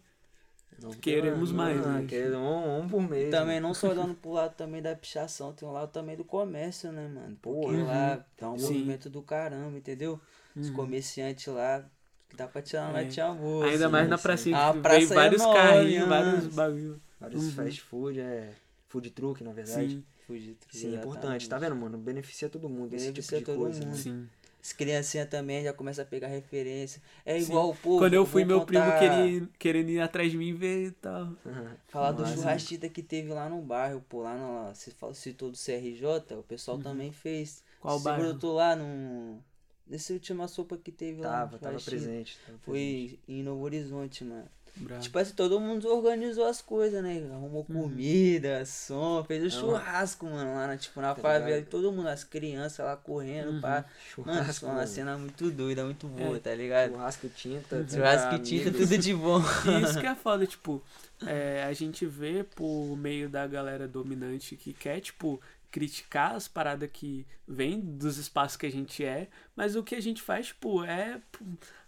[0.80, 2.06] ter queremos uma- mais, ah, né?
[2.08, 3.30] queremos um, um por mês.
[3.30, 3.60] Também né?
[3.60, 7.08] não só olhando pro lado também da pichação, tem um lado também do comércio, né,
[7.08, 7.38] mano?
[7.42, 7.84] Porque Porra.
[7.84, 8.74] lá tá um Sim.
[8.74, 10.20] movimento do caramba, entendeu?
[10.56, 11.84] Os comerciantes lá,
[12.30, 13.06] que dá pra tirar uma É.
[13.06, 13.26] tia.
[13.30, 14.24] Ainda assim, mais na assim.
[14.24, 16.10] pracinha A que praça vem é vários carrinhos, né?
[16.10, 17.02] vários bagulho.
[17.20, 17.52] Vários Uhum.
[17.52, 18.50] fast food, é.
[18.88, 19.90] Food truck, na verdade.
[19.96, 21.48] Sim, Fugir, Sim, é importante.
[21.50, 21.98] Tá vendo, mano?
[21.98, 23.80] Beneficia todo mundo esse Beneficia tipo de todo coisa.
[23.80, 23.86] né?
[23.88, 23.98] mundo.
[23.98, 24.28] sim.
[24.62, 27.00] As criancinhas também já começam a pegar referência.
[27.24, 27.46] É Sim.
[27.52, 28.00] igual o povo.
[28.00, 31.36] Quando eu fui, meu primo contar- queria, querendo ir atrás de mim ver e tal.
[31.88, 32.36] Falar do Massa.
[32.36, 34.74] churrasquita que teve lá no bairro, pô, lá no.
[34.74, 36.04] Você falou- citou do CRJ,
[36.40, 37.58] o pessoal também fez.
[37.60, 37.76] Uhum.
[37.82, 38.24] Qual Você bairro?
[38.24, 39.38] brotou lá no.
[39.86, 41.30] Nesse última sopa que teve lá.
[41.32, 42.40] Tava, no tava presente.
[42.44, 42.64] tava presente.
[42.64, 44.50] Foi em Novo Horizonte, mano.
[44.78, 45.02] Bravo.
[45.02, 47.18] Tipo assim, todo mundo organizou as coisas, né?
[47.32, 47.84] Arrumou Uhum.
[47.84, 51.50] comida, som, fez o É, churrasco, mano, lá na, tipo, na Tá favela.
[51.52, 51.70] ligado?
[51.70, 53.62] Todo mundo, as crianças lá correndo, Uhum.
[53.62, 53.70] pá.
[53.70, 54.88] Mano, Churrasco, é uma mano.
[54.88, 56.40] cena muito doida, muito boa, É.
[56.40, 56.92] tá ligado?
[56.92, 57.86] Churrasco, tinta.
[57.88, 59.40] Churrasco e tinta, tudo de bom.
[59.84, 60.84] Isso que é foda, tipo,
[61.26, 65.40] é, a gente vê por meio da galera dominante que quer, tipo,
[65.76, 70.02] criticar as paradas que vêm dos espaços que a gente é, mas o que a
[70.02, 71.22] gente faz, tipo, é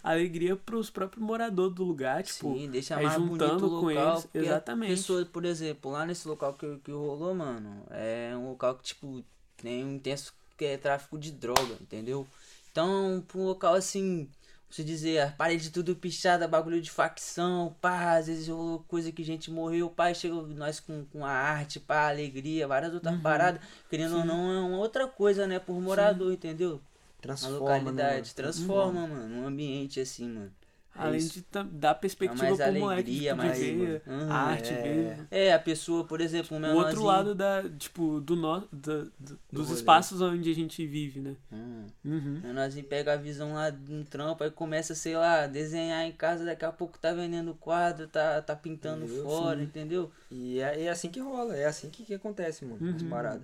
[0.04, 3.86] alegria pros próprios moradores do lugar, tipo, Sim, deixa é mais juntando bonito o com
[3.86, 4.90] local, eles, porque exatamente.
[4.90, 9.24] Pessoa, por exemplo, lá nesse local que, que rolou, mano, é um local que, tipo,
[9.56, 12.28] tem um intenso que é tráfico de droga, entendeu?
[12.70, 14.30] Então, pra um local assim,
[14.70, 19.24] se dizer, a parede tudo pichada, bagulho de facção, pá, às vezes rolou coisa que
[19.24, 23.22] gente morreu, pá, chega nós com, com a arte, pá, alegria, várias outras Uhum.
[23.22, 26.76] paradas, querendo ou não, é uma outra coisa, né, por morador, entendeu?
[26.76, 26.82] Na
[27.22, 28.34] Transforma, localidade, né?
[28.36, 30.52] transforma, mano, um ambiente assim, mano.
[31.00, 31.40] É Além isso.
[31.40, 34.82] de dar perspectiva mais pro moleque alegria, tipo, de mais- ver a arte, é.
[34.82, 38.62] ver É, a pessoa, por exemplo, um o outro menorzinho- lado da, tipo, do no,
[38.72, 39.80] da- do- dos rolê.
[39.80, 41.36] espaços onde a gente vive, né?
[41.52, 41.86] Hum.
[42.04, 42.40] Uhum.
[42.44, 46.44] O menorzinho pega a visão lá no trampo, aí começa, sei lá, desenhar em casa,
[46.46, 49.24] daqui a pouco tá vendendo quadro, tá, tá pintando Entendeu?
[49.24, 49.64] fora, Sim.
[49.66, 50.12] entendeu?
[50.32, 53.10] E é, é assim que rola, é assim que, que acontece, mano, as Uhum.
[53.10, 53.44] paradas.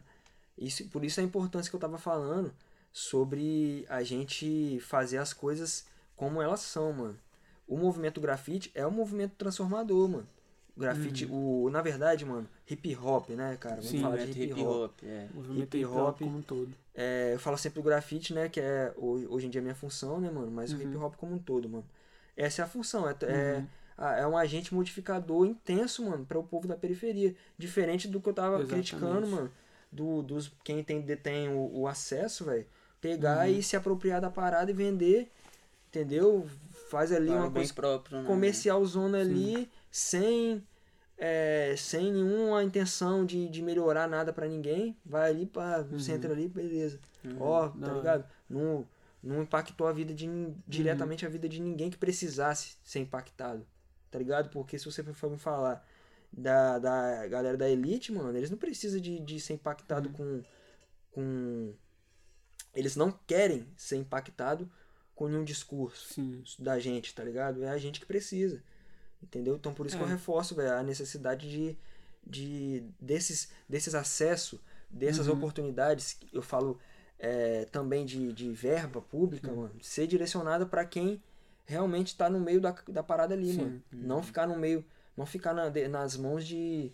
[0.58, 2.52] Isso, por isso a importância que eu tava falando
[2.92, 5.86] sobre a gente fazer as coisas
[6.16, 7.18] como elas são, mano.
[7.74, 10.28] O movimento grafite é um movimento transformador, mano.
[10.78, 13.76] grafite, o, na verdade, mano, hip hop, né, cara?
[13.76, 14.92] Vamos Sim, falar de hip hip hop.
[14.92, 15.28] hop, é.
[15.34, 16.20] Movimento Hip hip hop hop.
[16.20, 16.70] como um todo.
[16.96, 19.76] É, eu falo sempre do grafite, né, que é ho- hoje em dia a minha
[19.76, 20.52] função, né, mano?
[20.52, 20.82] Mas o Uhum.
[20.84, 21.86] hip hop como um todo, mano.
[22.38, 23.68] Essa é a função, é, é, Uhum.
[23.98, 27.36] a- é um agente modificador intenso, mano, para o povo da periferia.
[27.58, 28.92] Diferente do que eu tava Exatamente.
[28.96, 29.52] criticando, mano,
[29.92, 32.66] do, dos quem tem, detém o, o acesso, velho,
[33.02, 33.56] pegar Uhum.
[33.58, 35.32] e se apropriar da parada e vender,
[35.90, 36.48] entendeu?
[36.94, 38.28] Faz ali Para uma coisa próprio, né?
[38.28, 40.64] comercial zona ali, sem,
[41.18, 44.96] é, sem nenhuma intenção de, de melhorar nada pra ninguém.
[45.04, 45.88] Vai ali para Uhum.
[45.94, 47.00] no centro ali, beleza.
[47.40, 47.98] Ó, Da tá hora.
[47.98, 48.26] ligado?
[48.48, 48.88] Não,
[49.24, 53.66] não impactou a vida de nin- diretamente a vida de ninguém que precisasse ser impactado.
[54.12, 54.50] Tá ligado?
[54.50, 55.84] Porque se você for me falar
[56.32, 60.44] da, da galera da elite, mano, eles não precisam de, de ser impactado com,
[61.12, 61.74] com.
[62.76, 64.70] Eles não querem ser impactado
[65.16, 66.44] com nenhum discurso Sim.
[66.60, 67.64] da gente, tá ligado?
[67.64, 68.62] É a gente que precisa.
[69.22, 69.56] Entendeu?
[69.56, 70.12] Então por isso que eu É.
[70.12, 71.78] reforço, velho, a necessidade de,
[72.26, 74.60] de desses, desses acessos,
[74.90, 75.36] dessas Uhum.
[75.36, 76.80] oportunidades, eu falo
[77.20, 81.24] é, também de, de verba pública, mano, ser direcionada para quem
[81.66, 83.58] realmente tá no meio da, da parada ali, Sim.
[83.62, 83.84] mano.
[83.94, 84.84] Não ficar no meio,
[85.16, 86.92] não ficar na- de- nas mãos de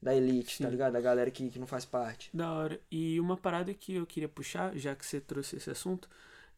[0.00, 0.70] da elite, tá Sim.
[0.70, 0.92] ligado?
[0.94, 2.30] Da galera que, que não faz parte.
[2.32, 2.80] Da hora.
[2.90, 6.08] E uma parada que eu queria puxar, já que você trouxe esse assunto,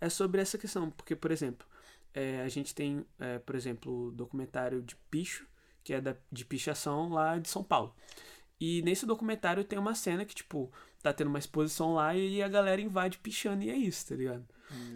[0.00, 0.90] é sobre essa questão.
[0.90, 1.66] Porque, por exemplo,
[2.14, 5.46] é, a gente tem, é, por exemplo, o documentário de Picho,
[5.84, 7.94] que é da, de pichação lá de São Paulo.
[8.60, 10.72] E nesse documentário tem uma cena que, tipo,
[11.02, 14.44] tá tendo uma exposição lá e a galera invade pichando e é isso, tá ligado?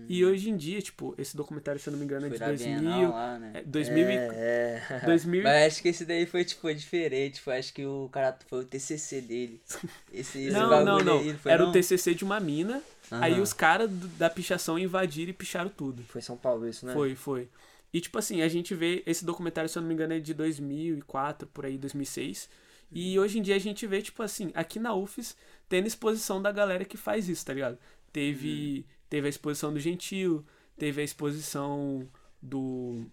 [0.08, 2.46] E hoje em dia, tipo, esse documentário, se eu não me engano, é de da
[2.48, 3.50] 2000, Bienal lá, né?
[3.54, 5.00] é, 2000 e- É, é.
[5.06, 7.40] 2000 Mas acho que esse daí foi, tipo, diferente.
[7.40, 9.60] Foi, acho que o cara foi o TCC dele.
[10.12, 11.18] Esse, esse Não, não, não.
[11.20, 11.70] aí, foi Era não?
[11.70, 12.82] o TCC de uma mina.
[13.10, 13.42] Aí Aham.
[13.42, 16.02] os caras da pichação invadiram e picharam tudo.
[16.04, 16.92] Foi São Paulo isso, né?
[16.92, 17.48] Foi, foi.
[17.92, 20.32] E tipo assim, a gente vê esse documentário, se eu não me engano, é de
[20.34, 22.48] 2004, por aí, 2006.
[22.94, 25.34] E hoje em dia a gente vê, tipo assim, aqui na UFES,
[25.68, 27.78] tendo exposição da galera que faz isso, tá ligado?
[28.12, 30.42] Teve, teve a exposição do Gentil,
[30.78, 32.08] teve a exposição
[32.40, 33.04] do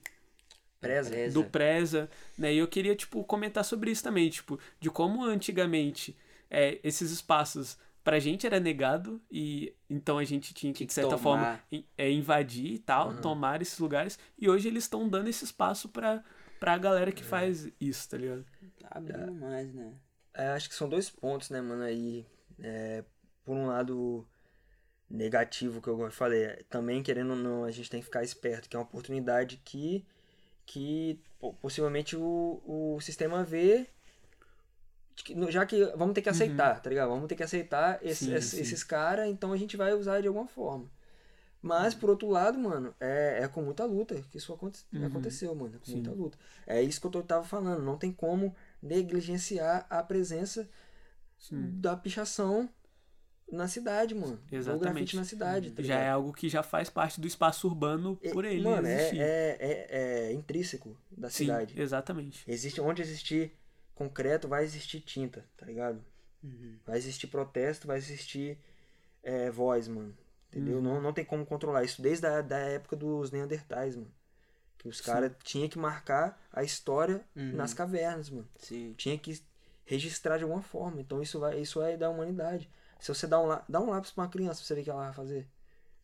[0.79, 1.29] Preza.
[1.29, 2.53] Do Preza, né?
[2.53, 6.17] E eu queria, tipo, comentar sobre isso também, tipo, de como antigamente
[6.49, 11.17] é, esses espaços pra gente era negado e então a gente tinha que, de certa
[11.17, 11.21] tomar.
[11.21, 14.17] forma, é, invadir e tal, tomar esses lugares.
[14.37, 16.23] E hoje eles estão dando esse espaço pra,
[16.61, 18.45] pra galera que faz isso, tá ligado?
[18.79, 19.93] Tá abrindo mais, né?
[20.33, 22.25] É, acho que são dois pontos, né, mano, aí.
[22.57, 23.03] É,
[23.43, 24.25] por um lado
[25.09, 28.69] negativo que eu falei, é, também querendo ou não, a gente tem que ficar esperto,
[28.69, 30.05] que é uma oportunidade que,
[30.65, 31.19] que
[31.61, 33.87] possivelmente o, o sistema vê,
[35.49, 37.09] já que vamos ter que aceitar, tá ligado?
[37.09, 38.61] Vamos ter que aceitar esse- Sim, esse- sim.
[38.61, 40.89] esses caras, então a gente vai usar de alguma forma.
[41.61, 45.05] Mas, por outro lado, mano, é, é com muita luta que isso aconte- Uhum.
[45.07, 45.75] aconteceu, mano.
[45.75, 45.93] É com Sim.
[45.95, 46.37] muita luta.
[46.65, 47.83] É isso que eu tava falando.
[47.83, 50.69] Não tem como negligenciar a presença
[51.51, 52.69] da pichação
[53.51, 54.39] na cidade, mano.
[54.51, 54.83] Exatamente.
[54.93, 55.71] grafite na cidade.
[55.71, 58.87] tá Já é algo que já faz parte do espaço urbano É, por ele Mano,
[58.87, 59.19] é, existir.
[59.21, 59.87] é, é,
[60.29, 61.79] é intrínseco da Sim, cidade.
[61.79, 62.43] exatamente.
[62.47, 63.51] Existe, onde existir
[63.95, 66.03] concreto, vai existir tinta, tá ligado?
[66.43, 66.77] Uhum.
[66.85, 68.57] Vai existir protesto, vai existir
[69.23, 70.15] é, voz, mano.
[70.49, 70.77] Entendeu?
[70.77, 70.81] Uhum.
[70.81, 74.11] Não, não tem como controlar isso desde a da época dos Neandertais, mano.
[74.77, 77.51] Que os caras tinham que marcar a história Uhum.
[77.53, 78.47] nas cavernas, mano.
[78.57, 78.93] Sim.
[78.97, 79.39] Tinha que
[79.85, 81.01] registrar de alguma forma.
[81.01, 82.69] Então isso vai, isso é da humanidade.
[82.99, 84.89] Se você dá um, dá um lápis pra uma criança pra você ver o que
[84.89, 85.47] ela vai fazer.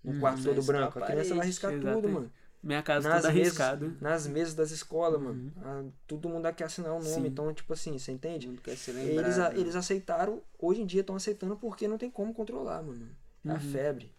[0.03, 0.19] Uhum.
[0.19, 0.99] quarto todo Vai branco.
[0.99, 2.13] A a criança vai riscar tudo, Exatamente.
[2.13, 2.31] mano.
[2.63, 3.93] Minha casa Nas toda mesas, arriscada.
[4.01, 5.25] nas mesas das escolas, Uhum.
[5.27, 5.53] mano.
[5.63, 7.05] Ah, todo mundo quer assinar o nome.
[7.09, 7.25] Sim.
[7.27, 8.47] Então, tipo assim, você entende?
[8.63, 9.59] quer Eles, a- né?
[9.59, 13.07] eles aceitaram, hoje em dia estão aceitando porque não tem como controlar, mano.
[13.45, 14.11] É a febre.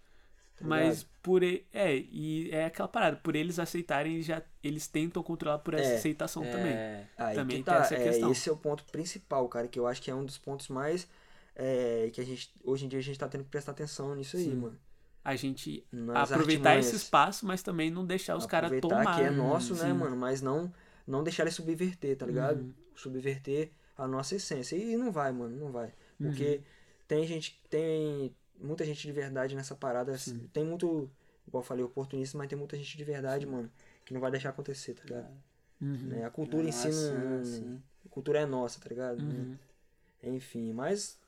[0.56, 0.68] tá Uhum.
[0.70, 1.06] Mas ligado?
[1.22, 5.74] por é, e é aquela parada, por eles aceitarem, eles já eles tentam controlar por
[5.74, 5.96] essa É.
[5.96, 6.72] aceitação também.
[6.72, 8.30] É, Aí também que tem tá, essa é, questão.
[8.32, 11.06] esse é o ponto principal, cara, que eu acho que é um dos pontos mais
[11.56, 14.36] é, que a gente hoje em dia a gente tá tendo que prestar atenção nisso
[14.36, 14.56] aí, Sim.
[14.56, 14.78] mano.
[15.24, 17.02] A gente Nas aproveitar esse artimanhas.
[17.02, 19.16] espaço, mas também não deixar os caras Aproveitar tomar.
[19.16, 19.92] que é nosso, né, Sim.
[19.94, 20.72] mano, mas não
[21.06, 22.60] não deixar ele subverter, tá ligado?
[22.60, 22.74] Uhum.
[22.94, 24.76] Subverter a nossa essência.
[24.76, 25.86] E não vai, mano, não vai.
[26.20, 26.28] Uhum.
[26.28, 26.60] Porque
[27.08, 30.16] tem gente, tem muita gente de verdade nessa parada,
[30.52, 31.10] tem muito,
[31.46, 33.70] igual eu falei, oportunista, mas tem muita gente de verdade, mano,
[34.04, 35.30] que não vai deixar acontecer, tá ligado?
[35.80, 36.06] Uhum.
[36.08, 36.24] Né?
[36.24, 37.80] A cultura em si não, sim.
[38.04, 39.20] a cultura é nossa, tá ligado?
[39.20, 39.56] Uhum.
[40.22, 41.18] Enfim, mas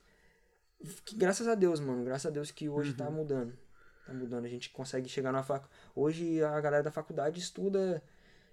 [1.04, 2.96] que, graças a Deus, mano, graças a Deus que hoje Uhum.
[2.96, 3.58] tá mudando.
[4.06, 5.66] Tá mudando, a gente consegue chegar na fac.
[5.94, 8.02] Hoje a galera da faculdade estuda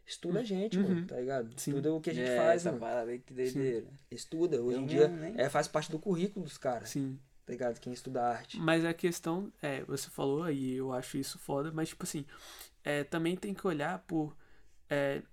[0.08, 0.84] estuda a gente, Uhum.
[0.88, 1.50] mano, tá ligado?
[1.60, 1.72] Sim.
[1.72, 2.80] Estuda o que a gente é, faz, essa mano.
[2.82, 3.88] parada aí que doideira.
[4.12, 5.44] Estuda, hoje Eu em dia mesmo, né?
[5.44, 7.18] é, faz parte do currículo dos caras, Sim.
[7.46, 7.80] tá ligado?
[7.80, 8.60] Quem estuda arte.
[8.60, 12.24] Mas a questão, é, você falou aí, eu acho isso foda, mas tipo assim,
[12.84, 14.36] é, também tem que olhar por
[14.90, 15.24] é,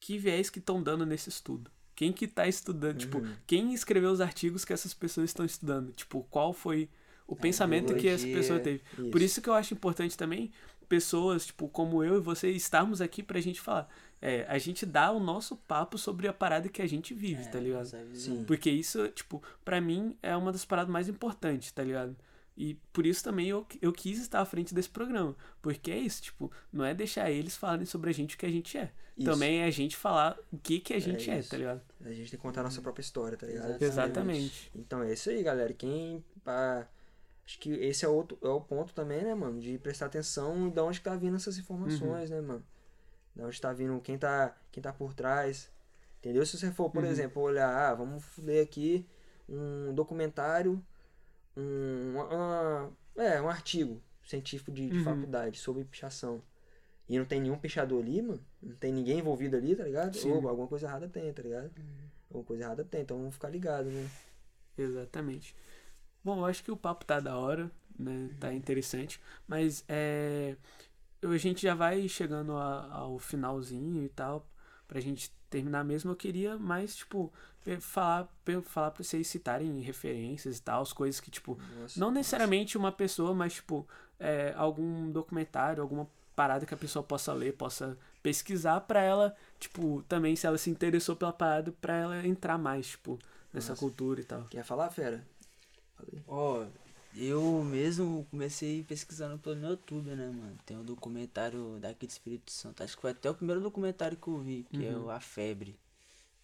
[0.00, 1.70] que viés que estão dando nesse estudo.
[2.00, 3.30] Quem que tá estudando, tipo, Uhum.
[3.46, 6.88] quem escreveu os artigos que essas pessoas estão estudando, tipo, qual foi
[7.26, 8.80] o pensamento que essa pessoa teve.
[9.10, 10.50] Por isso que eu acho importante também
[10.88, 13.86] pessoas, tipo, como eu e você, estarmos aqui pra gente falar.
[14.18, 17.60] É, a gente dá o nosso papo sobre a parada que a gente vive, tá
[17.60, 17.84] ligado?
[18.46, 22.16] Porque isso, tipo, pra mim é uma das paradas mais importantes, tá ligado?
[22.60, 25.34] E por isso também eu, eu quis estar à frente desse programa.
[25.62, 28.50] Porque é isso, tipo, não é deixar eles falarem sobre a gente o que a
[28.50, 28.92] gente é.
[29.16, 29.30] Isso.
[29.30, 31.48] Também é a gente falar o que, que a gente é, isso.
[31.48, 31.80] tá ligado?
[32.04, 33.82] A gente tem que contar a nossa própria história, tá ligado?
[33.82, 33.84] Exatamente.
[33.84, 34.70] Exatamente.
[34.74, 35.72] Então é isso aí, galera.
[35.72, 36.22] Quem.
[36.44, 36.86] pá,
[37.46, 39.58] acho que esse é, outro, é o ponto também, né, mano?
[39.58, 42.62] De prestar atenção de onde tá vindo essas informações, né, mano?
[43.34, 45.70] De onde tá vindo quem tá, quem tá por trás.
[46.18, 46.44] Entendeu?
[46.44, 49.06] Se você for, por exemplo, olhar, ah, vamos ler aqui
[49.48, 50.84] um documentário,
[51.60, 55.04] um, uma- é, um artigo científico de, de Uhum.
[55.04, 56.42] faculdade sobre pichação.
[57.08, 58.40] E não tem nenhum pichador ali, mano.
[58.62, 60.16] Não tem ninguém envolvido ali, tá ligado?
[60.16, 60.30] Sim.
[60.30, 61.70] Ou alguma coisa errada tem, tá ligado?
[62.28, 64.08] Alguma coisa errada tem, então vamos ficar ligado, né?
[64.78, 65.54] Exatamente.
[66.22, 68.30] Bom, eu acho que o papo tá da hora, né?
[68.38, 69.20] Tá interessante.
[69.48, 70.56] Mas é.
[71.22, 74.46] A gente já vai chegando a- ao finalzinho e tal.
[74.90, 77.32] Pra gente terminar mesmo, eu queria mais, tipo,
[77.78, 78.28] falar,
[78.64, 82.90] falar pra vocês citarem referências e tal, as coisas que, tipo, Nossa, não necessariamente uma
[82.90, 83.86] pessoa, mas, tipo,
[84.18, 90.02] é, algum documentário, alguma parada que a pessoa possa ler, possa pesquisar pra ela, tipo,
[90.08, 93.16] também se ela se interessou pela parada, pra ela entrar mais, tipo,
[93.52, 93.80] nessa Nossa.
[93.80, 94.42] cultura e tal.
[94.50, 95.24] Quer falar, fera?
[95.96, 96.20] Falei.
[96.26, 96.66] Ó,
[97.16, 100.56] eu mesmo comecei pesquisando pelo YouTube, né, mano?
[100.64, 102.82] Tem um documentário daqui do Espírito Santo.
[102.82, 105.76] Acho que foi até o primeiro documentário que eu vi, que é o A Febre.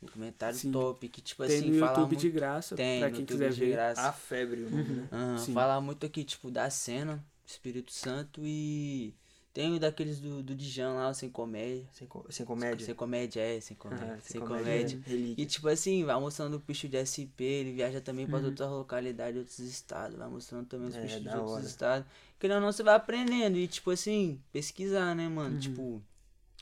[0.03, 0.71] Documentário Sim.
[0.73, 2.21] top, que tipo Tem assim, no fala YouTube muito...
[2.21, 3.71] de graça, Tem, pra no quem YouTube quiser de ver.
[3.73, 4.03] graça.
[4.09, 5.09] A febre, o nome, né?
[5.11, 5.55] Aham, Sim.
[5.55, 9.14] fala muito aqui, tipo, da cena, Espírito Santo e
[9.57, 11.86] tem o daqueles do, do Dijan lá, o Sem Comédia.
[11.94, 12.84] Sem, co- sem comédia.
[12.84, 14.14] Sem comédia, é, sem comédia.
[14.14, 15.00] Ah, sem comédia.
[15.07, 15.42] Relíquia.
[15.42, 18.46] E tipo assim, vai mostrando o picho de SP, ele viaja também para Uhum.
[18.46, 21.64] outras localidades, outros estados, vai mostrando também os É, pichos de outros hora.
[21.64, 22.07] estados.
[22.38, 25.54] Querendo ou não, você vai aprendendo e tipo assim, pesquisar, né, mano?
[25.54, 25.61] Uhum.
[25.61, 26.02] Tipo,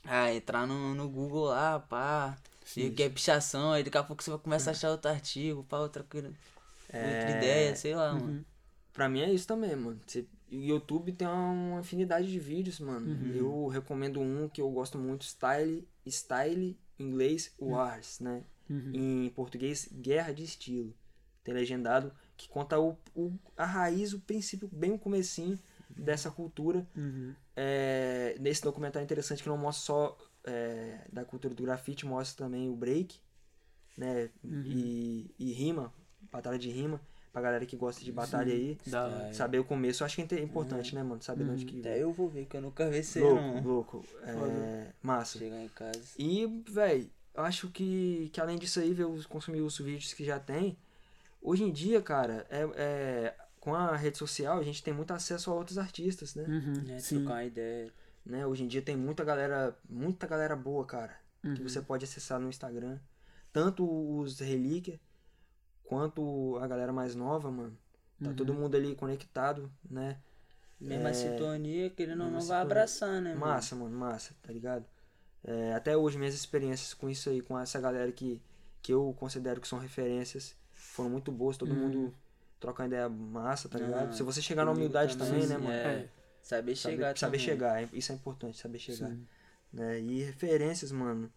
[0.05, 4.03] ah, entrar no, no Google lá, pá, Sim, o que é pichação, aí daqui a
[4.03, 7.93] pouco você vai começar a achar outro artigo, pá, outra, coisa- outra É, ideia, sei
[7.93, 8.19] lá, Uhum.
[8.21, 8.45] mano.
[8.93, 9.99] Pra mim é isso também, mano.
[10.07, 10.25] Você-
[10.63, 13.07] YouTube tem uma infinidade de vídeos, mano.
[13.11, 13.33] Uhum.
[13.35, 18.43] Eu recomendo um que eu gosto muito, Style, Style, em inglês, Wars, né?
[18.69, 18.91] Uhum.
[18.93, 20.93] Em português, Guerra de Estilo.
[21.43, 26.85] Tem legendado que conta o, o- a raiz, o princípio, bem o comecinho dessa cultura.
[26.95, 27.33] Uhum.
[27.55, 32.69] É, nesse documentário interessante que não mostra só é, da cultura do grafite, mostra também
[32.69, 33.19] o break,
[33.97, 34.29] né?
[34.43, 34.63] Uhum.
[34.65, 35.93] E, e rima,
[36.31, 36.99] batalha de rima,
[37.35, 38.77] pra galera que gosta de batalha aí.
[38.87, 39.33] Da hora.
[39.33, 41.21] Saber o começo, eu acho que é importante, né, mano?
[41.21, 43.61] Saber de onde que Até eu vou ver, que eu nunca vi aí, Louco, não.
[43.61, 44.05] louco.
[44.23, 45.37] É, massa.
[45.37, 45.99] Chegar em casa.
[46.17, 50.23] E, véi, eu acho que, que além disso aí, ver os, consumir os vídeos que
[50.23, 50.77] já tem,
[51.41, 55.51] hoje em dia, cara, é, é, com a rede social, a gente tem muito acesso
[55.51, 56.45] a outros artistas, né?
[56.47, 56.83] Uhum.
[56.85, 57.17] Né, Sim.
[57.17, 57.91] trocar uma ideia.
[58.25, 58.47] né?
[58.47, 61.67] Hoje em dia tem muita galera, muita galera boa, cara, que Uhum.
[61.67, 62.97] você pode acessar no Instagram.
[63.51, 63.85] Tanto
[64.19, 64.99] os relíquia
[65.85, 67.77] quanto a galera mais nova, mano.
[68.23, 68.35] Tá Uhum.
[68.35, 70.17] todo mundo ali conectado, né?
[70.79, 73.39] Mesma É, sintonia, querendo ou mesma não, vai abraçar, né, mano?
[73.39, 74.85] Massa, mano, massa, tá ligado?
[75.43, 78.41] É, até hoje minhas experiências com isso aí, com essa galera que,
[78.81, 81.77] que eu considero que são referências, foram muito boas, todo Uhum.
[81.77, 82.13] mundo
[82.59, 84.09] troca uma ideia massa, tá ligado?
[84.09, 85.71] Ah, Se você chegar na humildade também, também, né, mano?
[85.71, 85.95] é.
[86.03, 86.09] É.
[86.41, 87.39] Saber Saber, chegar saber também.
[87.39, 89.11] chegar, é- isso é importante, saber chegar.
[89.73, 89.99] Né?
[89.99, 91.31] E referências, mano.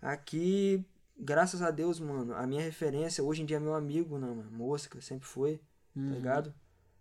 [0.00, 0.84] Aqui,
[1.18, 4.50] graças a Deus, mano, a minha referência hoje em dia é meu amigo, né, mano?
[4.50, 5.60] Mosca, sempre foi,
[5.94, 6.08] Uhum.
[6.08, 6.54] tá ligado?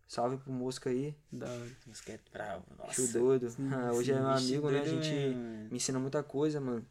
[0.07, 1.71] Salve pro Mosca aí, Da hora.
[1.87, 2.93] Música é bravo, nossa.
[2.93, 3.49] show doido.
[3.49, 4.81] sim, Ah, hoje sim, é meu amigo, né?
[4.81, 5.41] A gente mesmo,
[5.71, 6.85] me ensina muita coisa, mano.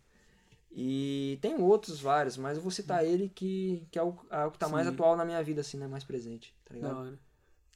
[0.72, 4.50] E tem outros vários, mas eu vou citar ele que, que é o, é o
[4.50, 4.94] que tá mais Sim.
[4.94, 5.86] atual na minha vida, assim, né?
[5.86, 7.00] Mais presente, tá Da ligado?
[7.00, 7.18] hora.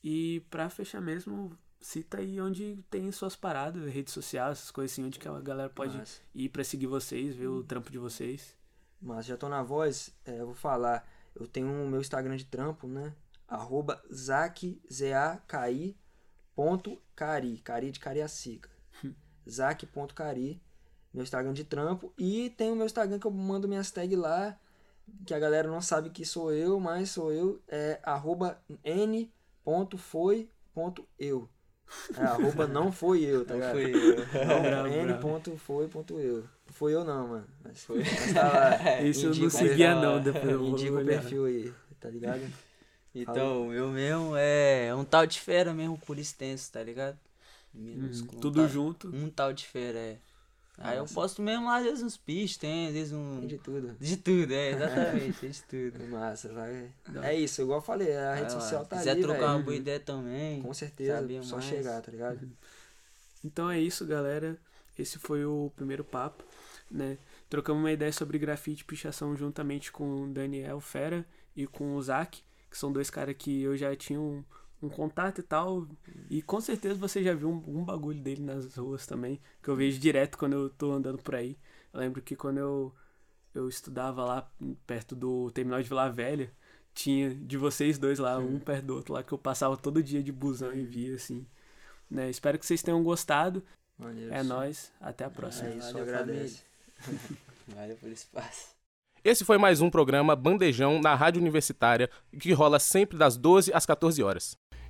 [0.02, 5.04] E pra fechar mesmo, cita aí onde tem suas paradas, redes sociais, essas coisas assim,
[5.04, 8.56] onde que a galera pode Mas, ir pra seguir vocês, ver o trampo de vocês.
[9.04, 11.06] Mas já tô na voz, é, eu vou falar.
[11.36, 13.14] Eu tenho o meu Instagram de trampo, né?
[13.46, 15.94] Arroba ZACZAKI
[16.56, 18.70] ponto cari, cari de cariacica.
[19.48, 20.62] Zac.cari,
[21.12, 22.14] meu Instagram de trampo.
[22.16, 24.58] E tem o meu Instagram que eu mando minhas tags lá,
[25.26, 29.28] que a galera não sabe que sou eu, mas sou eu, é arroba n.foi.eu.
[32.16, 33.72] É, arroba não foi eu, tá Não ligado?
[33.72, 34.16] fui eu.
[34.46, 36.36] Não, Bravo, n.foi.eu.
[36.66, 37.46] Não foi eu não, mano.
[37.62, 37.98] Mas, foi.
[37.98, 39.02] mas tá lá.
[39.02, 42.42] Isso eu não seguia não, depois eu vou Indica o perfil aí, tá ligado?
[43.14, 47.16] Então, o meu mesmo é um tal de fera mesmo, por extenso, tá ligado?
[47.74, 48.10] Uhum.
[48.12, 49.08] Um Tudo tal- junto.
[49.14, 50.18] Um tal de fera, é.
[50.76, 53.38] Aí eu posto mesmo lá, às vezes uns piches, tem, às vezes um.
[53.38, 53.96] Tem de tudo.
[53.98, 55.62] De tudo, é, exatamente, tem de
[55.92, 56.04] tudo.
[56.08, 56.90] Massa, vai.
[57.22, 58.60] É isso, igual eu falei, a rede Vai lá.
[58.60, 59.52] social tá quiser ali, trocar velho.
[59.52, 60.60] uma boa ideia também.
[60.62, 61.64] Com certeza, só mais.
[61.68, 62.50] chegar, tá ligado?
[63.44, 64.58] Então é isso, galera.
[64.98, 66.44] Esse foi o primeiro papo,
[66.90, 67.18] né?
[67.48, 72.02] Trocamos uma ideia sobre grafite e pichação juntamente com o Daniel Fera e com o
[72.02, 74.42] Zac, que são dois caras que eu já tinha um,
[74.84, 75.86] um contato e tal.
[76.30, 79.76] E com certeza você já viu um, um bagulho dele nas ruas também, que eu
[79.76, 81.56] vejo direto quando eu tô andando por aí.
[81.92, 82.94] Eu lembro que quando eu,
[83.54, 84.50] eu estudava lá
[84.86, 86.50] perto do terminal de Vila Velha,
[86.92, 90.22] tinha de vocês dois lá, um perto do outro lá, que eu passava todo dia
[90.22, 91.46] de busão e via, assim.
[92.10, 92.30] Né?
[92.30, 93.62] Espero que vocês tenham gostado.
[93.98, 94.32] Maneiro.
[94.32, 95.68] É nóis, até a próxima.
[95.68, 96.62] É isso, Valeu, agradece.
[97.68, 98.74] Valeu pelo espaço.
[99.24, 103.86] Esse foi mais um programa Bandejão na Rádio Universitária, que rola sempre das 12 às
[103.86, 104.54] 14 horas.